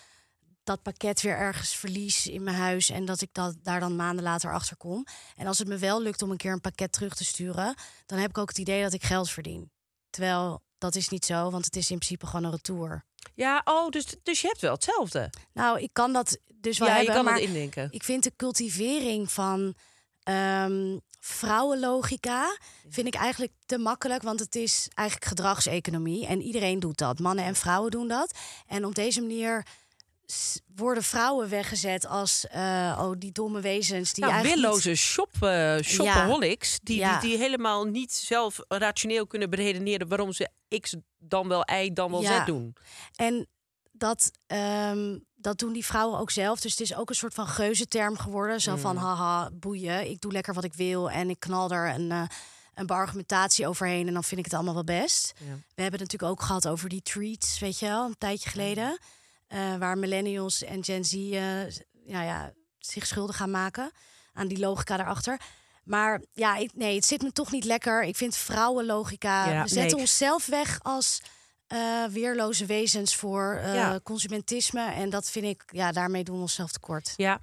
[0.63, 4.23] dat pakket weer ergens verlies in mijn huis en dat ik dat daar dan maanden
[4.23, 5.05] later achter kom.
[5.35, 8.19] En als het me wel lukt om een keer een pakket terug te sturen, dan
[8.19, 9.71] heb ik ook het idee dat ik geld verdien.
[10.09, 13.05] Terwijl dat is niet zo, want het is in principe gewoon een retour.
[13.33, 15.29] Ja, oh, dus, dus je hebt wel hetzelfde.
[15.53, 17.87] Nou, ik kan dat dus wel ja, hebben, je kan het indenken.
[17.91, 19.75] ik vind de cultivering van
[20.23, 22.57] ehm, vrouwenlogica
[22.89, 27.19] vind ik eigenlijk te makkelijk, want het is eigenlijk gedragseconomie en iedereen doet dat.
[27.19, 28.37] Mannen en vrouwen doen dat.
[28.67, 29.65] En op deze manier
[30.75, 32.45] worden vrouwen weggezet als
[32.97, 37.19] oh die domme wezens die Nou, eigenlijk niet- willoze shop, eh shopaholics, die, Ja.
[37.19, 42.11] die, die helemaal niet zelf rationeel kunnen beredeneren waarom ze X dan wel Y dan
[42.11, 42.43] wel Ja.
[42.43, 42.75] Z doen.
[43.15, 43.47] En
[43.91, 46.59] dat, ehm, dat doen die vrouwen ook zelf.
[46.59, 48.61] Dus het is ook een soort van geuzenterm geworden.
[48.61, 48.79] Zo Mm.
[48.79, 50.09] van, haha, boeien.
[50.09, 52.23] Ik doe lekker wat ik wil en ik knal er een, eh
[52.73, 54.07] een beargumentatie overheen...
[54.07, 55.33] en dan vind ik het allemaal wel best.
[55.75, 58.99] We hebben het natuurlijk ook gehad over die treats, weet je wel, een tijdje geleden.
[59.49, 61.69] Eh, waar millennials en Gen Z eh,
[62.05, 63.91] ja, ja, zich schuldig gaan maken
[64.33, 65.41] aan die logica daarachter.
[65.83, 68.03] Maar ja, ik, nee, het zit me toch niet lekker.
[68.03, 69.49] Ik vind vrouwenlogica.
[69.49, 70.01] Ja, we zetten nee.
[70.01, 71.21] onszelf weg als
[71.67, 73.99] eh, weerloze wezens voor Ja.
[74.03, 74.91] consumentisme.
[74.91, 77.13] En dat vind ik, ja, daarmee doen we onszelf tekort.
[77.15, 77.39] Ja,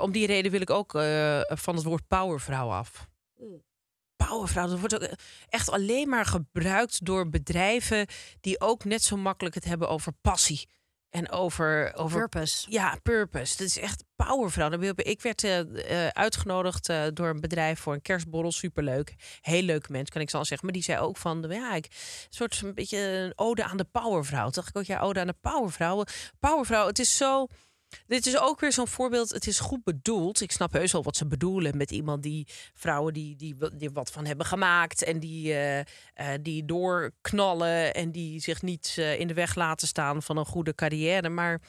[0.00, 0.90] om die reden wil ik ook
[1.48, 3.08] van het woord powervrouw af.
[3.36, 3.62] Mm.
[4.16, 5.10] Powervrouw, dat wordt ook
[5.48, 8.06] echt alleen maar gebruikt door bedrijven
[8.40, 10.68] die ook net zo makkelijk het hebben over passie.
[11.10, 12.70] En over, over Purpose.
[12.70, 13.56] Ja, purpose.
[13.56, 14.70] Dat is echt powervrouw.
[14.96, 15.58] Ik werd eh,
[16.06, 18.52] eh, uitgenodigd eh, door een bedrijf voor een kerstborrel.
[18.52, 19.14] Superleuk.
[19.40, 20.66] Heel leuk mens, kan ik zo zeggen.
[20.66, 23.84] Maar die zei ook van, ja, ik, een soort een beetje een ode aan de
[23.84, 24.42] powervrouw.
[24.42, 26.04] Toen dacht ik ook, ja, ode aan de powervrouw.
[26.38, 27.46] Powervrouw, het is zo...
[28.06, 29.30] Dit is ook weer zo'n voorbeeld.
[29.30, 30.40] Het is goed bedoeld.
[30.40, 34.10] Ik snap heus wel wat ze bedoelen met iemand die vrouwen die, die, die wat
[34.10, 35.86] van hebben gemaakt en die, eh, eh,
[36.40, 40.74] die doorknallen en die zich niet eh, in de weg laten staan van een goede
[40.74, 41.28] carrière.
[41.28, 41.60] Maar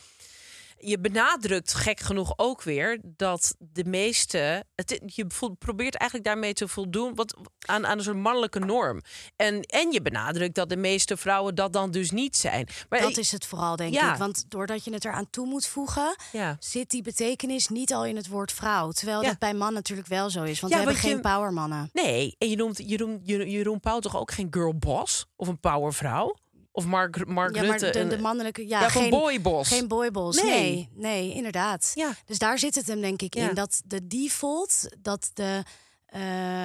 [0.84, 4.64] je benadrukt gek genoeg ook weer dat de meeste.
[4.76, 5.28] Het, je
[5.60, 9.02] probeert eigenlijk daarmee te voldoen wat, aan, aan een soort mannelijke norm.
[9.36, 12.68] En, en je benadrukt dat de meeste vrouwen dat dan dus niet zijn.
[12.90, 14.12] Maar Dat is het vooral, denk Ja.
[14.12, 14.18] ik.
[14.18, 16.56] Want doordat je het eraan toe moet voegen, ja.
[16.60, 18.92] zit die betekenis niet al in het woord vrouw.
[18.92, 19.28] Terwijl Ja.
[19.30, 20.60] dat bij mannen natuurlijk wel zo is.
[20.60, 21.90] Want we hebben geen je- powermannen.
[21.94, 25.26] Nee, en je noemt Jeroen, Jeroen, Jeroen Pauw toch ook geen girl boss?
[25.36, 26.36] Of een powervrouw?
[26.74, 27.90] Of Mark, Mark Ja, maar Rutte?
[27.90, 28.68] de, een- de mannelijke...
[28.68, 29.70] Ja, geen, boyboss.
[29.70, 30.42] Geen boyballs.
[30.44, 30.52] Nee.
[30.54, 30.90] Nee.
[30.94, 31.92] nee, inderdaad.
[31.94, 32.14] Ja.
[32.26, 33.54] Dus daar zit het hem denk ik in.
[33.54, 35.64] Dat de default, dat de
[36.12, 36.22] eh,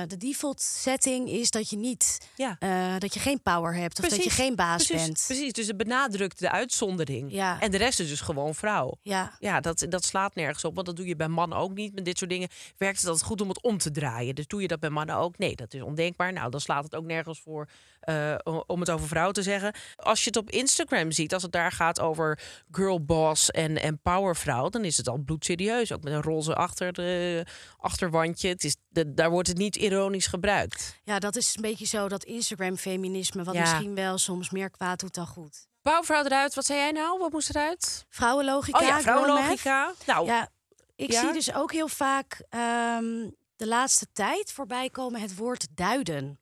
[0.06, 2.56] de default setting is dat je niet, Ja.
[2.58, 5.24] eh, dat je geen power hebt of dat je geen baas precies, bent.
[5.26, 7.32] Precies, dus het benadrukt de uitzondering.
[7.32, 7.60] Ja.
[7.60, 8.98] En de rest is dus gewoon vrouw.
[9.02, 10.74] Ja, Ja, dat, dat slaat nergens op.
[10.74, 11.94] Want dat doe je bij mannen ook niet.
[11.94, 14.34] Met dit soort dingen werkt het altijd goed om het om te draaien.
[14.34, 15.38] Dus doe je dat bij mannen ook?
[15.38, 16.32] Nee, dat is ondenkbaar.
[16.32, 17.68] Nou, dan slaat het ook nergens voor
[18.00, 18.34] eh,
[18.66, 19.74] om het over vrouwen te zeggen.
[19.96, 22.38] Als je het op Instagram ziet, als het daar gaat over
[22.70, 25.92] girlboss en, en powervrouw, dan is het al bloedserieus.
[25.92, 27.44] Ook met een roze achter, de,
[27.78, 28.48] achterwandje.
[28.48, 31.00] Het is, de, daar wordt het niet ironisch gebruikt.
[31.04, 33.60] ja, dat is een beetje zo dat Instagram-feminisme, wat Ja.
[33.60, 35.66] misschien wel soms meer kwaad doet dan goed.
[35.82, 37.18] Powervrouw eruit, wat zei jij nou?
[37.18, 38.04] Wat moest eruit?
[38.08, 38.78] Vrouwenlogica.
[38.78, 39.92] Oh ja, vrouwenlogica.
[40.06, 40.48] Nou, Ja,
[40.96, 41.20] ik Ja?
[41.20, 46.40] zie dus ook heel vaak ehm, de laatste tijd voorbij komen het woord duiden.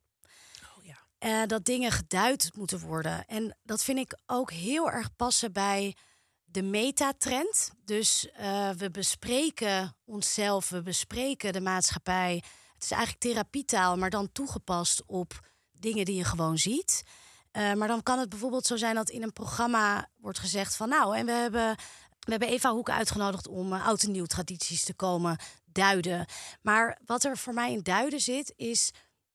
[0.76, 0.96] Oh ja.
[1.18, 3.24] Eh, dat dingen geduid moeten worden.
[3.26, 5.96] En dat vind ik ook heel erg passen bij
[6.44, 7.70] de metatrend.
[7.84, 12.42] Dus eh, we bespreken onszelf, we bespreken de maatschappij.
[12.84, 15.40] Het is eigenlijk therapietaal, maar dan toegepast op
[15.72, 17.02] dingen die je gewoon ziet.
[17.50, 20.88] Eh, maar dan kan het bijvoorbeeld zo zijn dat in een programma wordt gezegd van
[20.88, 21.76] nou, en we hebben,
[22.20, 26.26] we hebben Eva Hoek uitgenodigd om eh, oud en nieuw tradities te komen duiden.
[26.62, 28.90] Maar wat er voor mij in duiden zit, is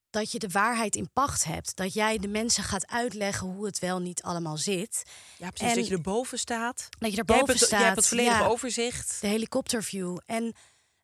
[0.10, 1.76] dat je de waarheid in pacht hebt.
[1.76, 5.04] Dat jij de mensen gaat uitleggen hoe het wel niet allemaal zit.
[5.38, 5.70] ja, precies.
[5.76, 6.76] En- dat je erboven staat.
[6.90, 7.70] Dat je Jij hebt erboven het, staat.
[7.80, 9.22] jij hebt het volledige Ja, overzicht.
[9.22, 10.18] De helikopterview.
[10.26, 10.54] En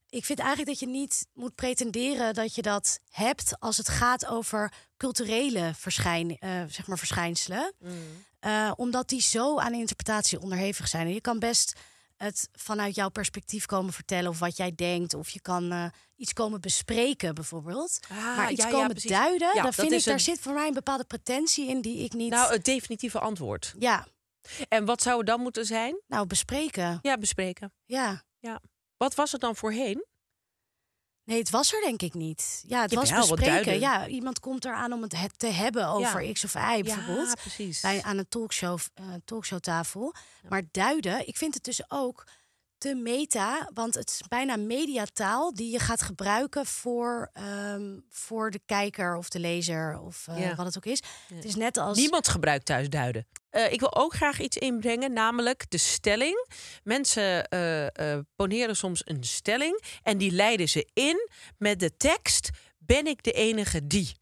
[0.09, 4.25] ik vind eigenlijk dat je niet moet pretenderen dat je dat hebt als het gaat
[4.25, 7.73] over culturele verschijn, eh, zeg maar verschijnselen.
[8.39, 11.07] Eh, omdat die zo aan interpretatie onderhevig zijn.
[11.07, 11.73] En je kan best
[12.15, 15.13] het vanuit jouw perspectief komen vertellen of wat jij denkt.
[15.13, 17.99] Of je kan eh, iets komen bespreken bijvoorbeeld.
[18.11, 20.39] Ah, maar iets ja, ja, komen duiden, Ja, daar, dat vind ik, daar een- zit
[20.39, 22.29] voor mij een bepaalde pretentie in die ik niet...
[22.29, 23.73] Nou, het definitieve antwoord.
[23.79, 24.07] ja,
[24.69, 26.01] En wat zou het dan moeten zijn?
[26.07, 26.99] nou bespreken.
[27.01, 27.73] Ja, bespreken.
[27.85, 28.23] Ja.
[28.97, 30.05] Wat was het dan voorheen?
[31.23, 32.63] Nee, het was er denk ik niet.
[32.67, 33.79] Ja, het was Jawel, bespreken.
[33.79, 36.31] Ja, iemand komt eraan om het he- te hebben over Ja.
[36.33, 37.27] X of Y bijvoorbeeld.
[37.27, 37.81] Ja, precies.
[37.81, 40.13] Bij, aan een talkshow, eh, talkshowtafel.
[40.49, 42.23] Maar duiden, ik vind het dus ook
[42.77, 48.61] te meta, want het is bijna mediataal die je gaat gebruiken voor, ehm, voor de
[48.65, 50.55] kijker of de lezer of eh, Ja.
[50.55, 51.01] wat het ook is.
[51.33, 53.27] Het is net als Niemand gebruikt thuis duiden.
[53.49, 56.47] Eh, ik wil ook graag iets inbrengen, namelijk de stelling.
[56.83, 63.07] Mensen eh, poneren soms een stelling en die leiden ze in met de tekst: Ben
[63.07, 64.15] ik de enige die?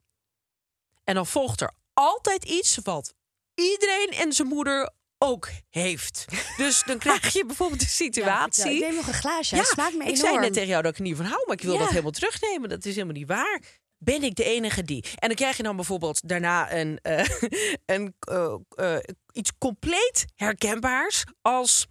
[1.03, 3.13] En dan volgt er altijd iets wat
[3.55, 4.91] iedereen en zijn moeder
[5.23, 6.25] ook heeft.
[6.57, 8.53] Dus dan krijg je bijvoorbeeld de Ja, situatie.
[8.63, 8.71] vertel.
[8.71, 9.55] ik neem nog een glaasje.
[9.55, 10.19] het smaakt me ik enorm.
[10.19, 11.79] zei net tegen jou dat ik er niet van hou, maar ik wil Ja.
[11.79, 12.69] dat helemaal terugnemen.
[12.69, 13.59] Dat is helemaal niet waar.
[13.97, 15.03] Ben ik de enige die?
[15.15, 17.25] En dan krijg je dan bijvoorbeeld daarna een, eh,
[17.95, 18.97] een, eh, eh,
[19.31, 21.85] iets compleet herkenbaars als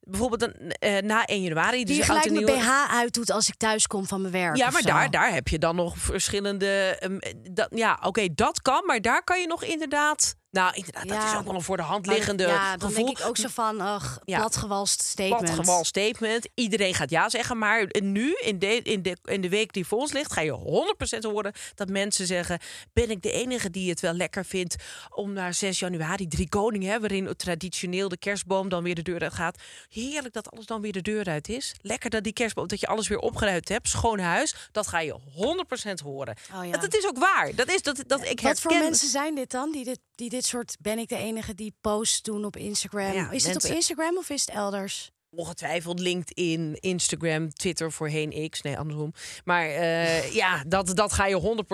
[0.00, 0.42] bijvoorbeeld
[0.78, 1.76] een, na 1 januari.
[1.84, 4.56] die dus je oud gelijk mijn BH uitdoet als ik thuis kom van mijn werk.
[4.56, 6.96] Ja, maar daar, daar heb je dan nog verschillende.
[6.98, 7.18] ehm,
[7.52, 10.34] dat, ja, oké, dat kan, maar daar kan je nog inderdaad.
[10.52, 11.32] Nou, inderdaad, dat Ja.
[11.32, 13.04] is ook wel een voor de hand Maar liggende Ja, dan gevoel.
[13.04, 14.38] denk ik ook zo van, ach, Ja.
[14.38, 15.42] platgewalst statement.
[15.44, 16.48] Platgewal statement.
[16.54, 17.58] Iedereen gaat ja zeggen.
[17.58, 20.52] Maar nu, in de, in, de, in de week die voor ons ligt, ga je
[20.52, 22.58] 100% horen dat mensen zeggen:
[22.92, 24.76] Ben ik de enige die het wel lekker vindt
[25.14, 29.20] om naar 6 januari, drie koningen, hè, waarin traditioneel de kerstboom dan weer de deur
[29.22, 29.58] uit gaat.
[29.88, 31.74] Heerlijk dat alles dan weer de deur uit is.
[31.80, 33.88] Lekker dat die kerstboom, dat je alles weer opgeruimd hebt.
[33.88, 34.54] Schoon huis.
[34.72, 36.36] Dat ga je 100% horen.
[36.54, 36.70] Oh ja.
[36.70, 37.54] dat, dat is ook waar.
[37.54, 39.72] Dat is dat, dat ik Wat voor herken- mensen zijn dit dan?
[39.72, 43.12] Die dit, die dit soort, ben ik de enige die posts doen op Instagram?
[43.12, 45.10] Ja, is het op Instagram of is het elders?
[45.30, 48.62] Ongetwijfeld LinkedIn, Instagram, Twitter voorheen X.
[48.62, 49.12] Nee, andersom.
[49.44, 51.64] Maar eh, ja, dat, dat ga je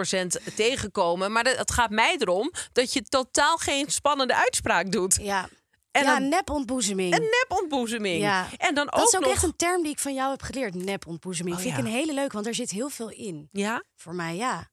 [0.43, 1.33] 100% tegenkomen.
[1.33, 5.19] Maar het gaat mij erom dat je totaal geen spannende uitspraak doet.
[5.21, 5.49] Ja,
[5.91, 7.15] En ja dan- nepontboezeming.
[7.15, 8.21] Een nepontboezeming.
[8.23, 8.47] Ja.
[8.57, 9.31] En dan dat ook, is ook nog...
[9.33, 11.57] echt een term die ik van jou heb geleerd, nepontboezeming.
[11.57, 11.81] Oh, Vind ja.
[11.81, 13.49] ik een hele leuk, want er zit heel veel in.
[13.53, 13.85] Ja?
[13.97, 14.69] Voor mij, ja.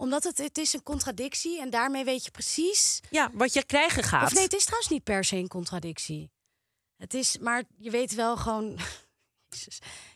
[0.00, 3.00] Omdat het, het is een contradictie en daarmee weet je precies...
[3.10, 4.26] ja, wat je krijgen gaat.
[4.26, 6.30] Of nee, het is trouwens niet per se een contradictie.
[6.96, 8.78] Het is, maar je weet wel gewoon...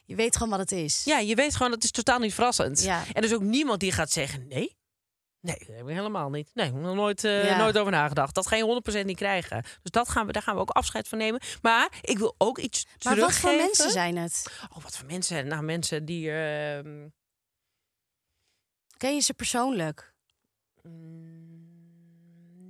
[0.07, 1.05] Je weet gewoon wat het is.
[1.05, 2.83] Ja, je weet gewoon, het is totaal niet verrassend.
[2.83, 3.05] Ja.
[3.07, 4.77] En er is ook niemand die gaat zeggen, nee.
[5.41, 6.51] Nee, dat helemaal niet.
[6.55, 7.57] Nee, nog nooit, Ja.
[7.57, 8.35] nooit over nagedacht.
[8.35, 9.63] Dat ga je 100% niet krijgen.
[9.63, 11.41] Dus dat gaan we, daar gaan we ook afscheid van nemen.
[11.63, 13.49] Maar ik wil ook iets maar wat teruggeven.
[13.49, 14.47] voor mensen zijn het?
[14.77, 15.47] Oh, wat voor mensen?
[15.47, 16.31] Nou, mensen die...
[16.31, 17.07] ehm,
[19.05, 20.15] Ken je ze persoonlijk?
[20.83, 21.67] mm,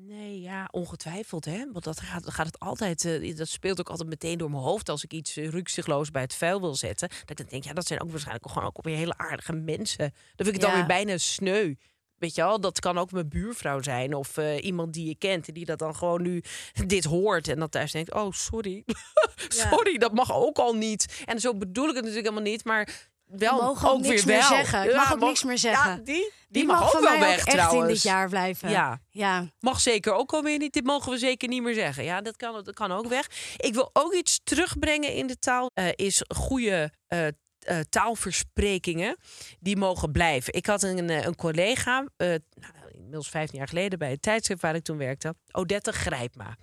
[0.06, 1.72] nee, ja, ongetwijfeld, hè.
[1.72, 3.04] Want dat gaat, gaat het altijd...
[3.04, 4.88] eh, dat speelt ook altijd meteen door mijn hoofd...
[4.88, 7.08] als ik iets uh, rukzichtloos bij het vuil wil zetten.
[7.08, 10.12] Dat ik dan denk, ja, dat zijn ook waarschijnlijk gewoon ook weer hele aardige mensen.
[10.36, 10.68] Dan vind ik het Ja.
[10.68, 11.74] dan weer bijna sneu.
[12.18, 15.48] Weet je wel, dat kan ook mijn buurvrouw zijn of eh, iemand die je kent
[15.48, 16.42] en die dat dan gewoon nu
[16.86, 18.84] dit hoort en dat thuis denkt: Oh, sorry.
[19.48, 21.22] sorry, dat mag ook al niet.
[21.24, 24.38] En zo bedoel ik het natuurlijk helemaal niet, maar wel mogen ook ook niks weer
[24.38, 24.56] meer wel.
[24.58, 24.82] zeggen.
[24.84, 25.90] Ik Ja, mag ook mag- niks meer zeggen.
[25.90, 27.82] Ja, die, die, Die, mag, mag, ook van wel mij weg ook echt trouwens.
[27.88, 28.70] in dit jaar blijven.
[28.70, 29.00] Ja.
[29.10, 29.46] ja.
[29.60, 30.72] Mag zeker ook alweer niet.
[30.72, 32.04] Dit mogen we zeker niet meer zeggen.
[32.04, 33.26] Ja, dat kan, dat kan ook weg.
[33.56, 35.70] Ik wil ook iets terugbrengen in de taal.
[35.74, 37.32] eh, is goede eh, eh,
[37.88, 39.16] taalversprekingen.
[39.60, 40.52] Die mogen blijven.
[40.54, 42.38] Ik had een, een collega, nou,
[42.92, 45.34] inmiddels 15 jaar geleden bij het tijdschrift waar ik toen werkte.
[45.52, 46.56] Odette Grijpma.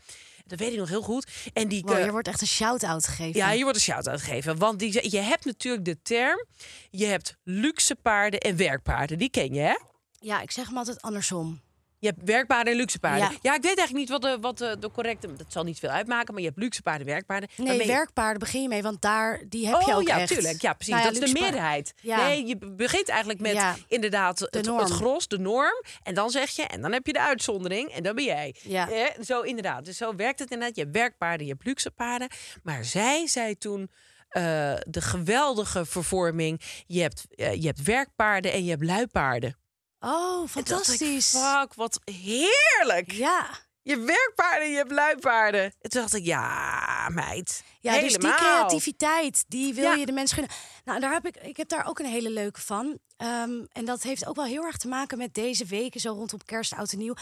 [0.45, 1.27] Dat weet ik nog heel goed.
[1.53, 3.39] En die, Wow, eh, hier wordt echt een shout-out gegeven.
[3.39, 4.57] ja, hier wordt een shout-out gegeven.
[4.57, 6.45] Want die, je hebt natuurlijk de term...
[6.89, 9.17] je hebt luxe paarden en werkpaarden.
[9.17, 9.77] Die ken je, hè?
[10.19, 11.61] Ja, ik zeg hem altijd andersom.
[12.01, 13.19] Je hebt werkpaarden en luxe paarden.
[13.31, 13.55] Ja, Ja.
[13.55, 15.33] ik weet eigenlijk niet wat de, wat de, de correcte...
[15.33, 17.49] Dat zal niet veel uitmaken, maar je hebt luxe paarden, werkpaarden.
[17.57, 20.33] Nee, Waarmee- werkpaarden begin je mee, want daar die heb je oh ook ja, echt.
[20.33, 20.61] tuurlijk.
[20.61, 20.93] Ja, precies.
[20.93, 21.93] Nou dat is de meerderheid.
[22.01, 22.27] Ja.
[22.27, 25.83] Nee, je begint eigenlijk met inderdaad het, het gros, de norm.
[26.03, 27.89] En dan zeg je, en dan heb je de uitzondering.
[27.89, 28.55] En dan ben jij.
[28.61, 28.89] Ja.
[28.91, 29.85] Eh, zo inderdaad.
[29.85, 30.75] Dus zo werkt het inderdaad.
[30.75, 32.27] Je hebt werkpaarden, je hebt luxe paarden.
[32.63, 33.89] Maar zij zei toen...
[34.29, 34.41] eh,
[34.87, 36.61] de geweldige vervorming.
[36.87, 39.55] Je hebt, eh, je hebt werkpaarden en je hebt luipaarden.
[40.03, 41.29] Oh, dacht ik, fantastisch.
[41.29, 43.11] fuck, wat heerlijk.
[43.11, 43.49] Ja.
[43.83, 45.61] Je hebt werkpaarden, je hebt luipaarden.
[45.63, 47.63] En toen dacht ik, ja, meid.
[47.79, 49.93] Ja, dus die creativiteit, die wil Ja.
[49.93, 50.55] je de mensen gunnen.
[50.83, 52.99] Nou, daar heb ik, ik heb daar ook een hele leuke van.
[53.17, 56.39] Ehm, en dat heeft ook wel heel erg te maken met deze weken, zo rondom
[56.45, 57.13] kerst, oud en nieuw.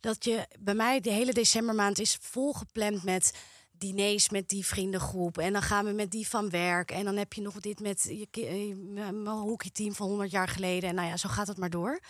[0.00, 3.32] Dat je bij mij de hele decembermaand is volgepland met
[3.78, 5.38] diners met die vriendengroep.
[5.38, 6.90] En dan gaan we met die van werk.
[6.90, 10.88] En dan heb je nog dit met je, eh, mijn hockeyteam van 100 jaar geleden.
[10.88, 12.00] En nou ja, zo gaat het maar door.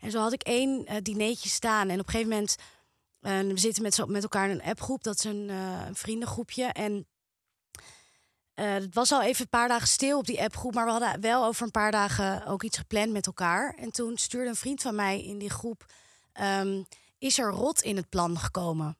[0.00, 1.88] En zo had ik één eh dinertje staan.
[1.88, 2.56] En op een gegeven moment...
[3.20, 5.02] eh, we zitten met, met elkaar in een appgroep.
[5.02, 5.50] Dat is een,
[5.92, 6.64] vriendengroepje.
[6.64, 7.06] En
[8.54, 11.44] het was al even een paar dagen stil op die appgroep, maar we hadden wel
[11.44, 13.74] over een paar dagen ook iets gepland met elkaar.
[13.74, 15.84] En toen stuurde een vriend van mij in die groep:
[16.32, 16.82] ehm,
[17.18, 18.96] Is er rot in het plan gekomen?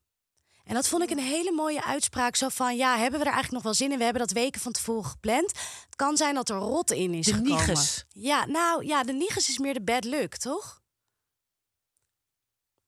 [0.69, 2.37] En dat vond ik een hele mooie uitspraak.
[2.37, 3.99] Zo van: Ja, hebben we er eigenlijk nog wel zin in?
[3.99, 5.53] We hebben dat weken van tevoren gepland.
[5.85, 7.85] Het kan zijn dat er rot in is De gekomen.
[8.09, 10.83] Ja, nou ja, de niges is meer de bad luck, toch?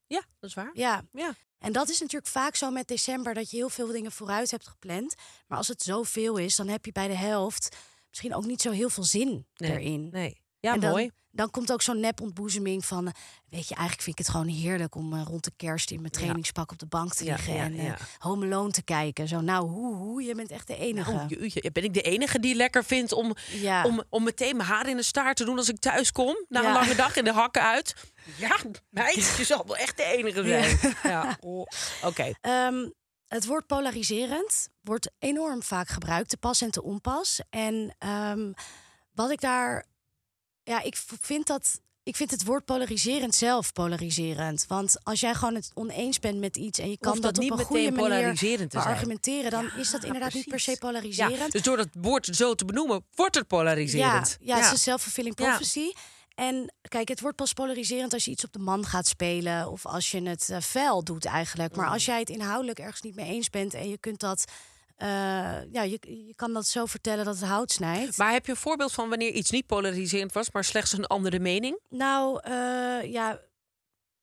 [0.06, 0.70] Ja, dat is waar.
[0.72, 1.02] Ja.
[1.12, 1.34] Ja.
[1.58, 4.68] En dat is natuurlijk vaak zo met december dat je heel veel dingen vooruit hebt
[4.68, 5.14] gepland.
[5.46, 7.76] Maar als het zoveel is, dan heb je bij de helft
[8.08, 10.08] misschien ook niet zo heel veel zin Nee, erin.
[10.10, 10.42] Nee.
[10.61, 11.11] Ja, en dan, mooi.
[11.33, 13.07] Dan komt ook zo'n nep-ontboezeming van...
[13.07, 13.12] eh,
[13.49, 15.90] weet je, eigenlijk vind ik het gewoon heerlijk om eh, rond de kerst...
[15.90, 17.96] in mijn trainingspak op de bank te liggen ja, en ja.
[18.18, 19.29] Home Alone te kijken.
[19.29, 21.25] Zo, nou, hoe, hoe, je bent echt de enige.
[21.29, 23.35] Jeetje, ben ik de enige die lekker vindt om,
[23.85, 26.44] om, om meteen mijn haar in de staart te doen als ik thuis kom?
[26.49, 27.94] Na een lange dag in de hakken uit.
[28.37, 28.57] Ja,
[28.90, 30.94] meid, je zal wel echt de enige zijn.
[31.03, 31.37] Ja.
[31.40, 31.66] Oh,
[32.05, 32.33] Oké.
[32.40, 32.88] Ehm,
[33.27, 37.40] het woord polariserend wordt enorm vaak gebruikt, te pas en te onpas.
[37.51, 38.53] En ehm,
[39.14, 39.85] wat ik daar,
[40.64, 44.64] ja, ik vind dat, ik vind het woord polariserend zelf polariserend.
[44.68, 47.51] Want als jij gewoon het oneens bent met iets en je kan dat, op niet
[47.51, 48.68] een goede meteen manier zijn.
[48.85, 51.37] argumenteren, dan is dat inderdaad niet per se polariserend.
[51.38, 54.37] Ja, dus door dat woord zo te benoemen, wordt het polariserend.
[54.40, 55.44] Ja, ja, het is een self-fulfilling Ja.
[55.46, 55.92] prophecy.
[56.35, 59.87] En kijk, het wordt pas polariserend als je iets op de man gaat spelen of
[59.87, 61.77] als je het eh fel doet eigenlijk.
[61.77, 61.92] Maar Mm.
[61.92, 64.44] als jij het inhoudelijk ergens niet mee eens bent en je kunt dat,
[65.00, 68.16] eh, ja, je, je kan dat zo vertellen dat het hout snijdt.
[68.18, 71.38] Maar heb je een voorbeeld van wanneer iets niet polariserend was, maar slechts een andere
[71.38, 71.78] mening?
[71.88, 73.40] Nou, eh, ja,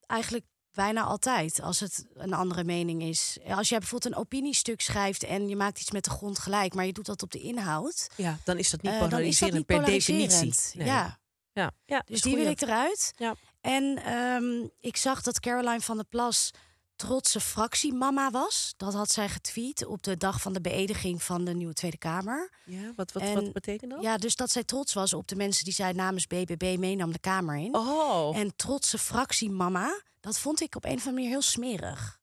[0.05, 3.37] eigenlijk bijna altijd als het een andere mening is.
[3.47, 6.85] Als jij bijvoorbeeld een opiniestuk schrijft en je maakt iets met de grond gelijk, maar
[6.85, 9.19] je doet dat op de inhoud, Ja, dan is dat niet eh, dan is dat
[9.19, 10.29] polariserend niet per polariserend.
[10.31, 10.77] definitie.
[10.77, 10.87] Nee.
[10.87, 11.19] Ja,
[11.53, 11.71] ja.
[11.85, 12.43] ja Dus die goeie.
[12.45, 13.13] wil ik eruit.
[13.15, 13.35] Ja.
[13.61, 16.51] En ehm, ik zag dat Caroline van der Plas
[16.97, 18.73] trotse fractiemama was.
[18.77, 22.51] Dat had zij getweet op de dag van de beëdiging van de nieuwe Tweede Kamer.
[22.65, 24.01] Ja, wat, wat, En- wat betekent dat?
[24.01, 27.19] Ja, dus dat zij trots was op de mensen die zij namens BBB meenam de
[27.19, 27.75] Kamer in.
[27.75, 32.19] Oh, En trotse fractiemama, dat vond ik op een of andere manier heel smerig.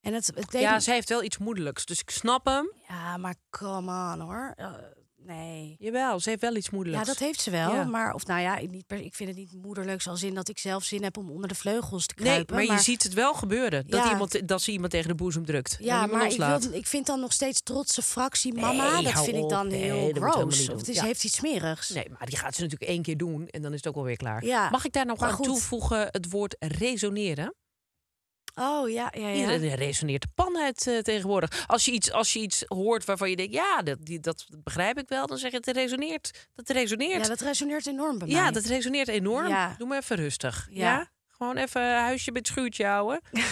[0.00, 2.72] En het, het deed ja, zij heeft wel iets moedelijks, dus ik snap hem.
[2.88, 4.54] ja, maar come on hoor.
[5.28, 5.76] Nee.
[5.78, 7.06] Jawel, ze heeft wel iets Ja, moedelijks.
[7.06, 7.74] dat heeft ze wel.
[7.74, 7.84] Ja.
[7.84, 10.48] Maar, of nou ja, ik, niet per- ik vind het niet moederlijk zoals in dat
[10.48, 12.54] ik zelf zin heb om onder de vleugels te Nee, kruipen.
[12.54, 13.86] maar, je ziet het wel gebeuren.
[13.86, 14.10] Dat, Ja.
[14.10, 15.76] iemand, dat ze iemand tegen de boezem drukt.
[15.80, 18.94] Ja, maar ik, wil, ik vind dan nog steeds trotse fractie mama.
[18.94, 21.04] Nee, dat vind ik dan Nee, heel niet Of het is, Ja.
[21.04, 21.88] heeft iets smerigs.
[21.88, 24.16] Nee, maar die gaat ze natuurlijk één keer doen en dan is het ook alweer
[24.16, 24.44] klaar.
[24.44, 27.54] Ja, Mag ik daar nog aan toevoegen het woord resoneren?
[28.58, 29.34] Oh ja, ja, ja.
[29.34, 31.64] Iedereen resoneert de pan uit eh, tegenwoordig.
[31.66, 34.98] Als je, iets, als je iets hoort waarvan je denkt, ja, dat, die, dat begrijp
[34.98, 36.48] ik wel, dan zeg je het resoneert.
[36.54, 37.22] Dat resoneert.
[37.22, 38.36] Ja, dat resoneert enorm bij mij.
[38.36, 39.48] Ja, dat resoneert enorm.
[39.48, 39.74] Ja.
[39.78, 40.68] Doe maar even rustig.
[40.70, 40.84] Ja.
[40.84, 41.10] Ja.
[41.26, 43.20] Gewoon even huisje met schuurtje houden.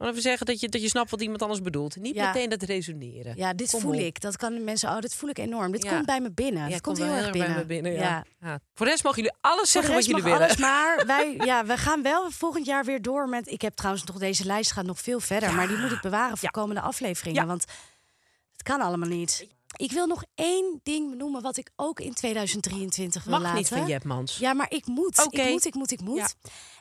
[0.00, 1.96] Gewoon even zeggen dat je, dat je snapt wat iemand anders bedoelt.
[1.96, 2.26] Niet Ja.
[2.26, 3.36] meteen dat resoneren.
[3.36, 4.00] Ja, dit Kom voel op.
[4.00, 4.20] ik.
[4.20, 5.72] Dat kan mensen, oh, dit voel ik enorm.
[5.72, 5.90] Dit Ja.
[5.90, 6.62] komt bij me binnen.
[6.62, 7.50] Ja, dit komt heel erg binnen.
[7.50, 7.92] bij me binnen.
[7.92, 8.24] Ja.
[8.74, 10.46] Voor de rest mogen jullie alles zeggen wat jullie mag willen.
[10.46, 13.50] alles, maar wij, ja, we gaan wel volgend jaar weer door met.
[13.50, 16.38] Ik heb trouwens nog deze lijst gaat nog veel verder, maar die moet ik bewaren
[16.38, 17.64] voor komende afleveringen, want
[18.52, 19.46] het kan allemaal niet.
[19.76, 23.58] Ik wil nog één ding benoemen wat ik ook in 2023 wil Mag laten.
[23.58, 24.38] niet van Jepmans.
[24.38, 25.24] Ja, maar ik moet.
[25.24, 25.40] Oké.
[25.42, 26.34] Ik moet, ik moet, ik moet.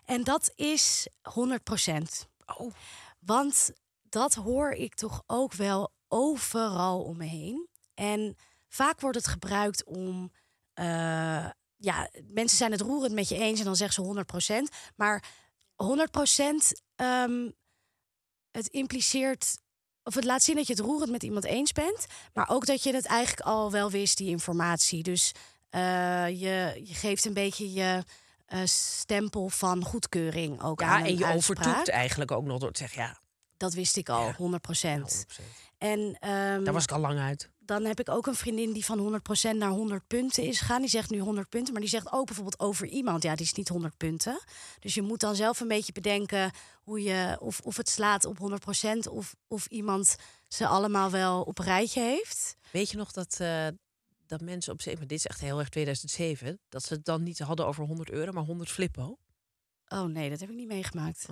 [0.05, 2.27] En dat is 100%
[2.57, 2.71] Oh.
[3.19, 7.67] Want dat hoor ik toch ook wel overal om me heen.
[7.93, 8.35] En
[8.67, 10.31] vaak wordt het gebruikt om.
[10.73, 15.23] eh, ja, mensen zijn het roerend met je eens en dan zeggen ze 100% Maar
[15.75, 17.49] 100% ehm,
[18.51, 19.57] het impliceert.
[20.03, 22.05] Of het laat zien dat je het roerend met iemand eens bent.
[22.33, 25.03] Maar ook dat je het eigenlijk al wel wist, die informatie.
[25.03, 25.31] Dus
[25.69, 28.03] eh, je, je geeft een beetje je
[28.49, 31.57] eh, stempel van goedkeuring ook aan Ja, een en je uitspraak.
[31.59, 33.19] overtoekt eigenlijk ook nog door te zeggen, ja,
[33.57, 34.33] Dat wist ik al, Ja.
[34.33, 35.25] 100 ja, 100%.
[35.77, 37.49] En ehm, Daar was ik al lang uit.
[37.57, 40.81] dan heb ik ook een vriendin die van 100% naar 100 punten is gegaan.
[40.81, 43.23] Die zegt nu 100 punten, maar die zegt ook bijvoorbeeld over iemand.
[43.23, 44.41] Ja, die is niet 100 punten.
[44.79, 46.51] Dus je moet dan zelf een beetje bedenken
[46.83, 50.15] hoe je, of, of het slaat op 100% of, of iemand
[50.47, 52.55] ze allemaal wel op een rijtje heeft.
[52.71, 53.67] Weet je nog dat, eh,
[54.29, 57.39] dat mensen op zeven, dit is echt heel erg 2007, dat ze het dan niet
[57.39, 59.17] hadden over 100 euro, maar 100 flippo?
[59.87, 61.25] Oh nee, dat heb ik niet meegemaakt.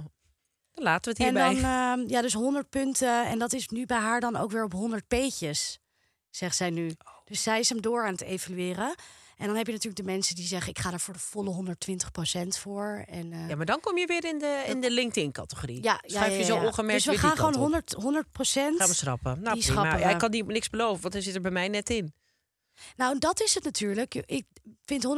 [0.73, 1.61] Dan laten we het En hierbij.
[1.61, 3.25] dan, ehm, ja, dus 100 punten.
[3.25, 5.79] En dat is nu bij haar dan ook weer op 100 peetjes,
[6.29, 6.91] zegt zij nu.
[7.23, 8.95] Dus zij is hem door aan het evalueren.
[9.37, 11.75] En dan heb je natuurlijk de mensen die zeggen: ik ga er voor de volle
[12.45, 13.03] 120% voor.
[13.07, 15.83] En, eh, ja, maar dan kom je weer in de, in de LinkedIn-categorie.
[15.83, 17.61] ja, ja, Schuif je ja, zo ongemerkt Dus we gaan gewoon kant op.
[17.61, 18.77] 100, 100 procent.
[18.77, 19.41] Gaan we schrappen.
[19.41, 19.79] Nou, die prima.
[19.79, 20.11] schrappen Ja, we.
[20.13, 22.13] ik kan niet, niks beloven, want hij zit er bij mij net in.
[22.95, 24.15] Nou, dat is het natuurlijk.
[24.15, 24.45] Ik
[24.85, 25.09] vind 100%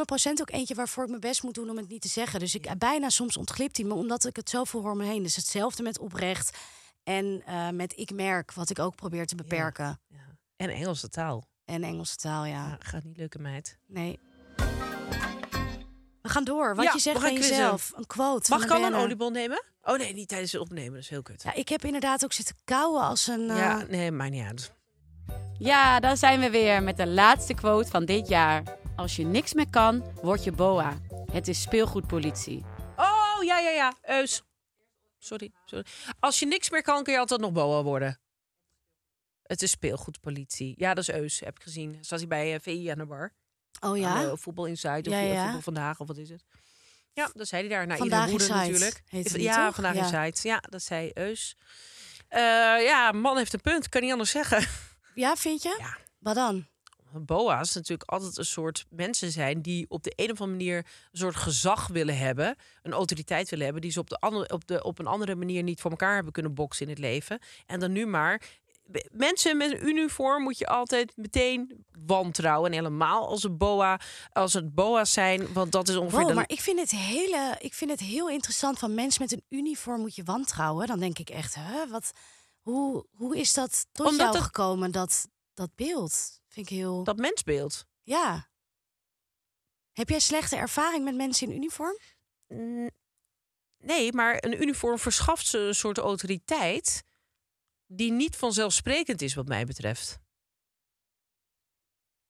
[0.42, 2.40] ook eentje waarvoor ik mijn best moet doen om het niet te zeggen.
[2.40, 5.24] Dus ik bijna soms ontglipt hij me, omdat ik het zoveel hoor me heen.
[5.24, 6.58] Dus hetzelfde met oprecht
[7.04, 10.02] en eh, met ik merk, wat ik ook probeer te beperken.
[10.08, 10.18] Ja.
[10.56, 11.48] En Engelse taal.
[11.66, 12.68] En Engelse taal, ja.
[12.68, 13.78] Ja, gaat niet lukken, meid.
[13.88, 14.20] Nee.
[16.22, 16.76] We gaan door.
[16.76, 17.92] Wat je zegt van jezelf.
[17.96, 18.50] Een quote.
[18.52, 19.64] Mag ik al een oliebol nemen?
[19.82, 20.94] Oh nee, niet tijdens het opnemen.
[20.94, 21.44] Dat is heel kut.
[21.44, 23.50] Ja, ik heb inderdaad ook zitten kauwen als een.
[23.50, 24.74] eh, Ja, nee, maar niet uit.
[25.60, 28.64] Ja, daar zijn we weer met de laatste quote van dit jaar.
[28.96, 30.98] Als je niks meer kan, word je boa.
[31.32, 32.66] Het is speelgoedpolitie.
[32.96, 33.94] Oh, ja, ja, ja.
[34.02, 34.44] Eus.
[35.18, 35.86] Sorry, sorry.
[36.20, 38.20] Als je niks meer kan, kun je altijd nog boa worden.
[39.44, 40.74] Het is speelgoedpolitie.
[40.78, 41.98] Ja, dat is Eus, heb ik gezien.
[42.02, 43.34] Zat hij bij eh, VI aan de bar.
[43.80, 44.36] Oh ja.
[44.36, 45.44] voetbal Inside of Ja, ja.
[45.44, 46.44] voetbal vandaag of wat is het?
[47.14, 47.88] Ja, dat zei hij daar.
[47.88, 49.32] Nou, Vandaag iedere woede Inside natuurlijk.
[49.32, 49.76] die, ja, toch?
[49.76, 50.24] vandaag Ja.
[50.24, 50.48] Inside.
[50.48, 51.56] Ja, dat zei Eus.
[52.28, 52.40] Eh,
[52.84, 53.90] ja, man heeft een punt.
[53.90, 54.68] Kan niet anders zeggen.
[55.20, 55.76] Ja, vind je?
[55.80, 55.98] Ja.
[56.20, 56.66] Wat dan?
[57.14, 61.18] Boa's natuurlijk altijd een soort mensen zijn die op de een of andere manier een
[61.20, 64.84] soort gezag willen hebben, een autoriteit willen hebben, die ze op, de andere, op, de,
[64.84, 67.40] op een andere manier niet voor elkaar hebben kunnen boksen in het leven.
[67.66, 68.42] En dan nu maar.
[69.12, 72.70] Mensen met een uniform moet je altijd meteen wantrouwen.
[72.72, 74.00] En helemaal als het boa,
[74.32, 77.56] als het boa's zijn, want dat is ongeveer Wow, de maar ik vind, het hele,
[77.60, 80.88] ik vind het heel interessant van mensen met een uniform moet je wantrouwen.
[80.88, 82.12] Dan denk ik echt, hè, wat,
[82.70, 86.40] hoe, hoe is dat tot Omdat jou het- gekomen, dat, dat beeld?
[86.48, 87.04] Vind ik heel...
[87.04, 87.86] dat mensbeeld.
[88.04, 88.50] Ja.
[89.92, 91.98] Heb jij slechte ervaring met mensen in uniform?
[93.84, 97.04] Nee, maar een uniform verschaft ze een soort autoriteit
[97.86, 100.20] die niet vanzelfsprekend is, wat mij betreft.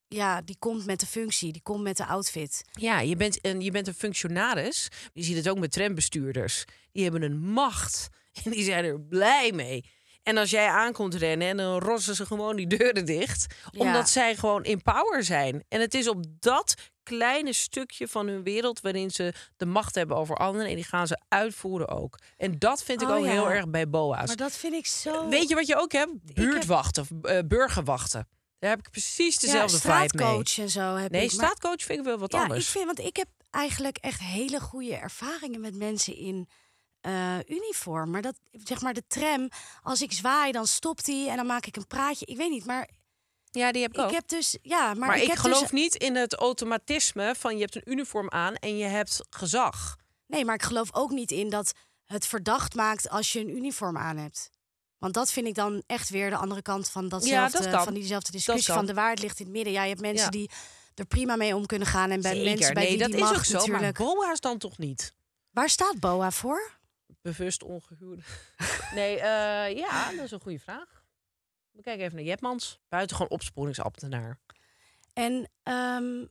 [0.07, 2.63] Ja, die komt met de functie, die komt met de outfit.
[2.71, 4.87] Ja, je bent, een, je bent een functionaris.
[5.13, 6.65] Je ziet het ook met trambestuurders.
[6.91, 8.07] Die hebben een macht
[8.43, 9.89] en die zijn er blij mee.
[10.23, 13.55] En als jij aankomt rennen en dan rossen ze gewoon die deuren dicht.
[13.71, 13.79] Ja.
[13.79, 15.63] Omdat zij gewoon in power zijn.
[15.67, 20.17] En het is op dat kleine stukje van hun wereld waarin ze de macht hebben
[20.17, 20.67] over anderen.
[20.67, 22.17] En die gaan ze uitvoeren ook.
[22.37, 23.31] En dat vind ik Oh ook ja.
[23.31, 24.27] heel erg bij boa's.
[24.27, 25.29] Maar dat vind ik zo...
[25.29, 26.33] Weet je wat je ook hebt?
[26.33, 28.27] Buurtwachten, eh, burgerwachten.
[28.59, 30.07] Daar heb ik precies dezelfde ja, vibe mee.
[30.07, 31.27] straatcoach en zo heb Nee, ik.
[31.33, 32.65] Maar- straatcoach vind ik wel wat ja, anders.
[32.65, 36.47] ik vind, want ik heb eigenlijk echt hele goede ervaringen met mensen in
[37.01, 38.09] eh, uniform.
[38.11, 39.49] Maar dat, zeg maar, de tram,
[39.83, 42.25] als ik zwaai, dan stopt die en dan maak ik een praatje.
[42.25, 42.89] Ik weet niet, maar
[43.51, 44.07] Ja, die heb ik ook.
[44.09, 47.53] ik heb dus, ja, maar, maar, ik, heb geloof dus, niet in het automatisme van
[47.55, 49.95] je hebt een uniform aan en je hebt gezag.
[50.27, 51.71] nee, maar ik geloof ook niet in dat
[52.05, 54.49] het verdacht maakt als je een uniform aan hebt.
[54.97, 57.83] Want dat vind ik dan echt weer de andere kant van, datzelfde, dat kan.
[57.83, 58.73] van diezelfde discussie.
[58.73, 59.73] Van de waarheid ligt in het midden.
[59.73, 60.29] Ja, je hebt mensen Ja.
[60.31, 60.49] die
[60.95, 62.09] er prima mee om kunnen gaan.
[62.11, 63.53] En bij Zeker, mensen bij nee, wie dat die is mag ook zo.
[63.57, 63.97] natuurlijk.
[63.99, 65.13] Maar boa's dan toch niet?
[65.51, 66.78] Waar staat BOA voor?
[67.21, 68.19] Bewust ongehuwd.
[68.95, 71.03] nee, eh, ja, dat is een goede vraag.
[71.71, 72.79] We kijken even naar Jetmans.
[72.89, 74.39] Buitengewoon opsporingsambtenaar.
[75.13, 76.25] En ehm,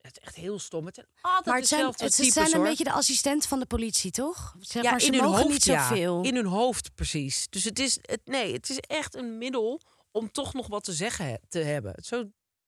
[0.00, 0.86] Het is echt heel stom.
[0.86, 2.64] Het zijn altijd Maar het zijn, dezelfde het, types, zijn een hoor.
[2.64, 4.56] beetje de assistent van de politie, toch?
[4.60, 5.88] Zeg ja, maar, ze in hun mogen hoofd, niet ja.
[5.88, 6.22] zoveel.
[6.22, 7.48] In hun hoofd, precies.
[7.48, 9.80] Dus het is, het, nee, het is echt een middel
[10.10, 11.94] om toch nog wat te zeggen te hebben.
[12.04, 12.24] Zo,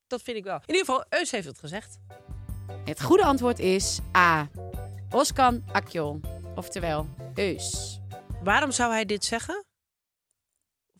[0.06, 0.56] dat vind ik wel.
[0.66, 1.98] In ieder geval, Eus heeft het gezegd.
[2.84, 4.50] Het goede antwoord is A.
[5.10, 6.20] Oskan Akjol.
[6.54, 7.98] Oftewel, Eus.
[8.42, 9.64] Waarom zou hij dit zeggen?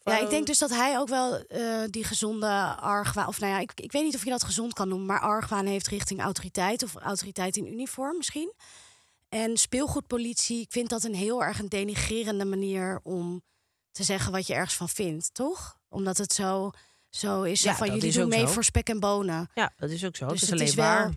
[0.05, 3.27] Ja, ik denk dus dat hij ook wel eh, die gezonde argwaan...
[3.27, 5.07] Of nou ja, ik, ik weet niet of je dat gezond kan noemen...
[5.07, 8.53] maar argwaan heeft richting autoriteit of autoriteit in uniform misschien.
[9.29, 13.01] En speelgoedpolitie, ik vind dat een heel erg een denigrerende manier...
[13.03, 13.43] om
[13.91, 15.79] te zeggen wat je ergens van vindt, toch?
[15.89, 16.71] Omdat het zo,
[17.11, 18.53] zo is Ja, van jullie is doen mee zo.
[18.53, 19.51] voor spek en bonen.
[19.55, 20.27] Ja, dat is ook zo.
[20.27, 21.13] Dus het is het alleen is wel- waar.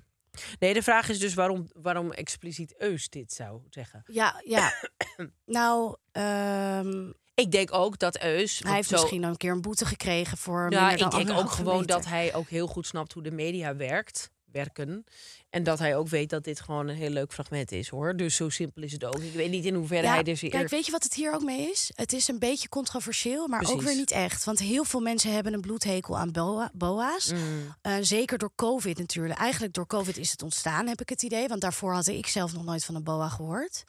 [0.59, 4.03] Nee, de vraag is dus waarom, waarom expliciet Eus dit zou zeggen.
[4.05, 4.73] Ja, ja.
[5.45, 8.59] nou, ehm, Ik denk ook dat Eus...
[8.59, 11.51] hij heeft zo, misschien al een keer een boete gekregen voor Ja, ik denk ook
[11.51, 15.05] gewoon dat hij ook heel goed snapt hoe de media werkt, werken.
[15.49, 18.15] En dat hij ook weet dat dit gewoon een heel leuk fragment is, hoor.
[18.15, 19.19] Dus zo simpel is het ook.
[19.19, 20.49] Ik weet niet in hoeverre hij dus hier...
[20.49, 21.91] Kijk, weet je wat het hier ook mee is?
[21.95, 24.43] Het is een beetje controversieel, maar ook weer niet echt.
[24.43, 27.31] Want heel veel mensen hebben een bloedhekel aan boa, boa's.
[27.31, 27.75] Mm.
[27.81, 29.39] Eh, zeker door COVID natuurlijk.
[29.39, 31.47] Eigenlijk door COVID is het ontstaan, heb ik het idee.
[31.47, 33.83] Want daarvoor had ik zelf nog nooit van een boa gehoord.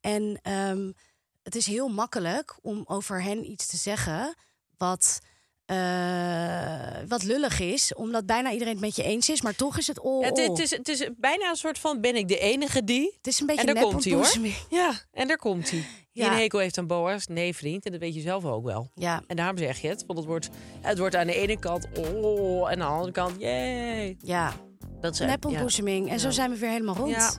[0.00, 0.90] En ehm,
[1.42, 4.34] het is heel makkelijk om over hen iets te zeggen
[4.76, 5.20] wat,
[5.68, 7.94] eh, wat lullig is.
[7.94, 9.42] Omdat bijna iedereen het met je eens is.
[9.42, 12.16] Maar toch is het oh, Het, het, is, het is bijna een soort van, ben
[12.16, 13.14] ik de enige die?
[13.16, 14.36] Het is een beetje en daar komt hij, hoor.
[14.70, 15.84] Ja, en daar komt hij.
[16.12, 16.26] Ja.
[16.32, 17.26] een hekel heeft aan boa's.
[17.26, 17.84] Nee, vriend.
[17.84, 18.90] En dat weet je zelf ook wel.
[18.94, 20.04] Ja, En daarom zeg je het.
[20.06, 20.48] Want het wordt,
[20.80, 24.16] het wordt aan de ene kant oh, en aan de andere kant yay.
[24.20, 24.52] ja.
[25.00, 26.10] Dat zijn, Nepontboezeming.
[26.10, 27.10] En zo zijn we weer helemaal rond.
[27.10, 27.32] Ja.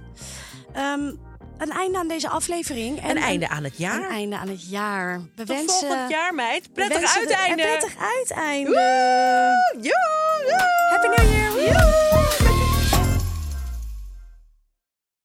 [0.74, 1.16] Ehm,
[1.60, 3.00] een einde aan deze aflevering.
[3.02, 4.04] En Een einde aan het jaar.
[4.04, 5.22] Een einde aan het jaar.
[5.22, 5.88] We Tot wensen...
[5.88, 6.74] volgend jaar, meid.
[6.74, 7.64] Prettig uiteinde.
[7.64, 8.70] Een prettig uiteinde.
[8.70, 9.84] Woe!
[9.84, 10.54] Joe!
[10.90, 11.98] Happy New Year.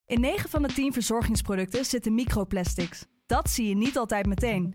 [0.06, 3.04] In 9 van de 10 verzorgingsproducten zitten microplastics.
[3.26, 4.74] Dat zie je niet altijd meteen.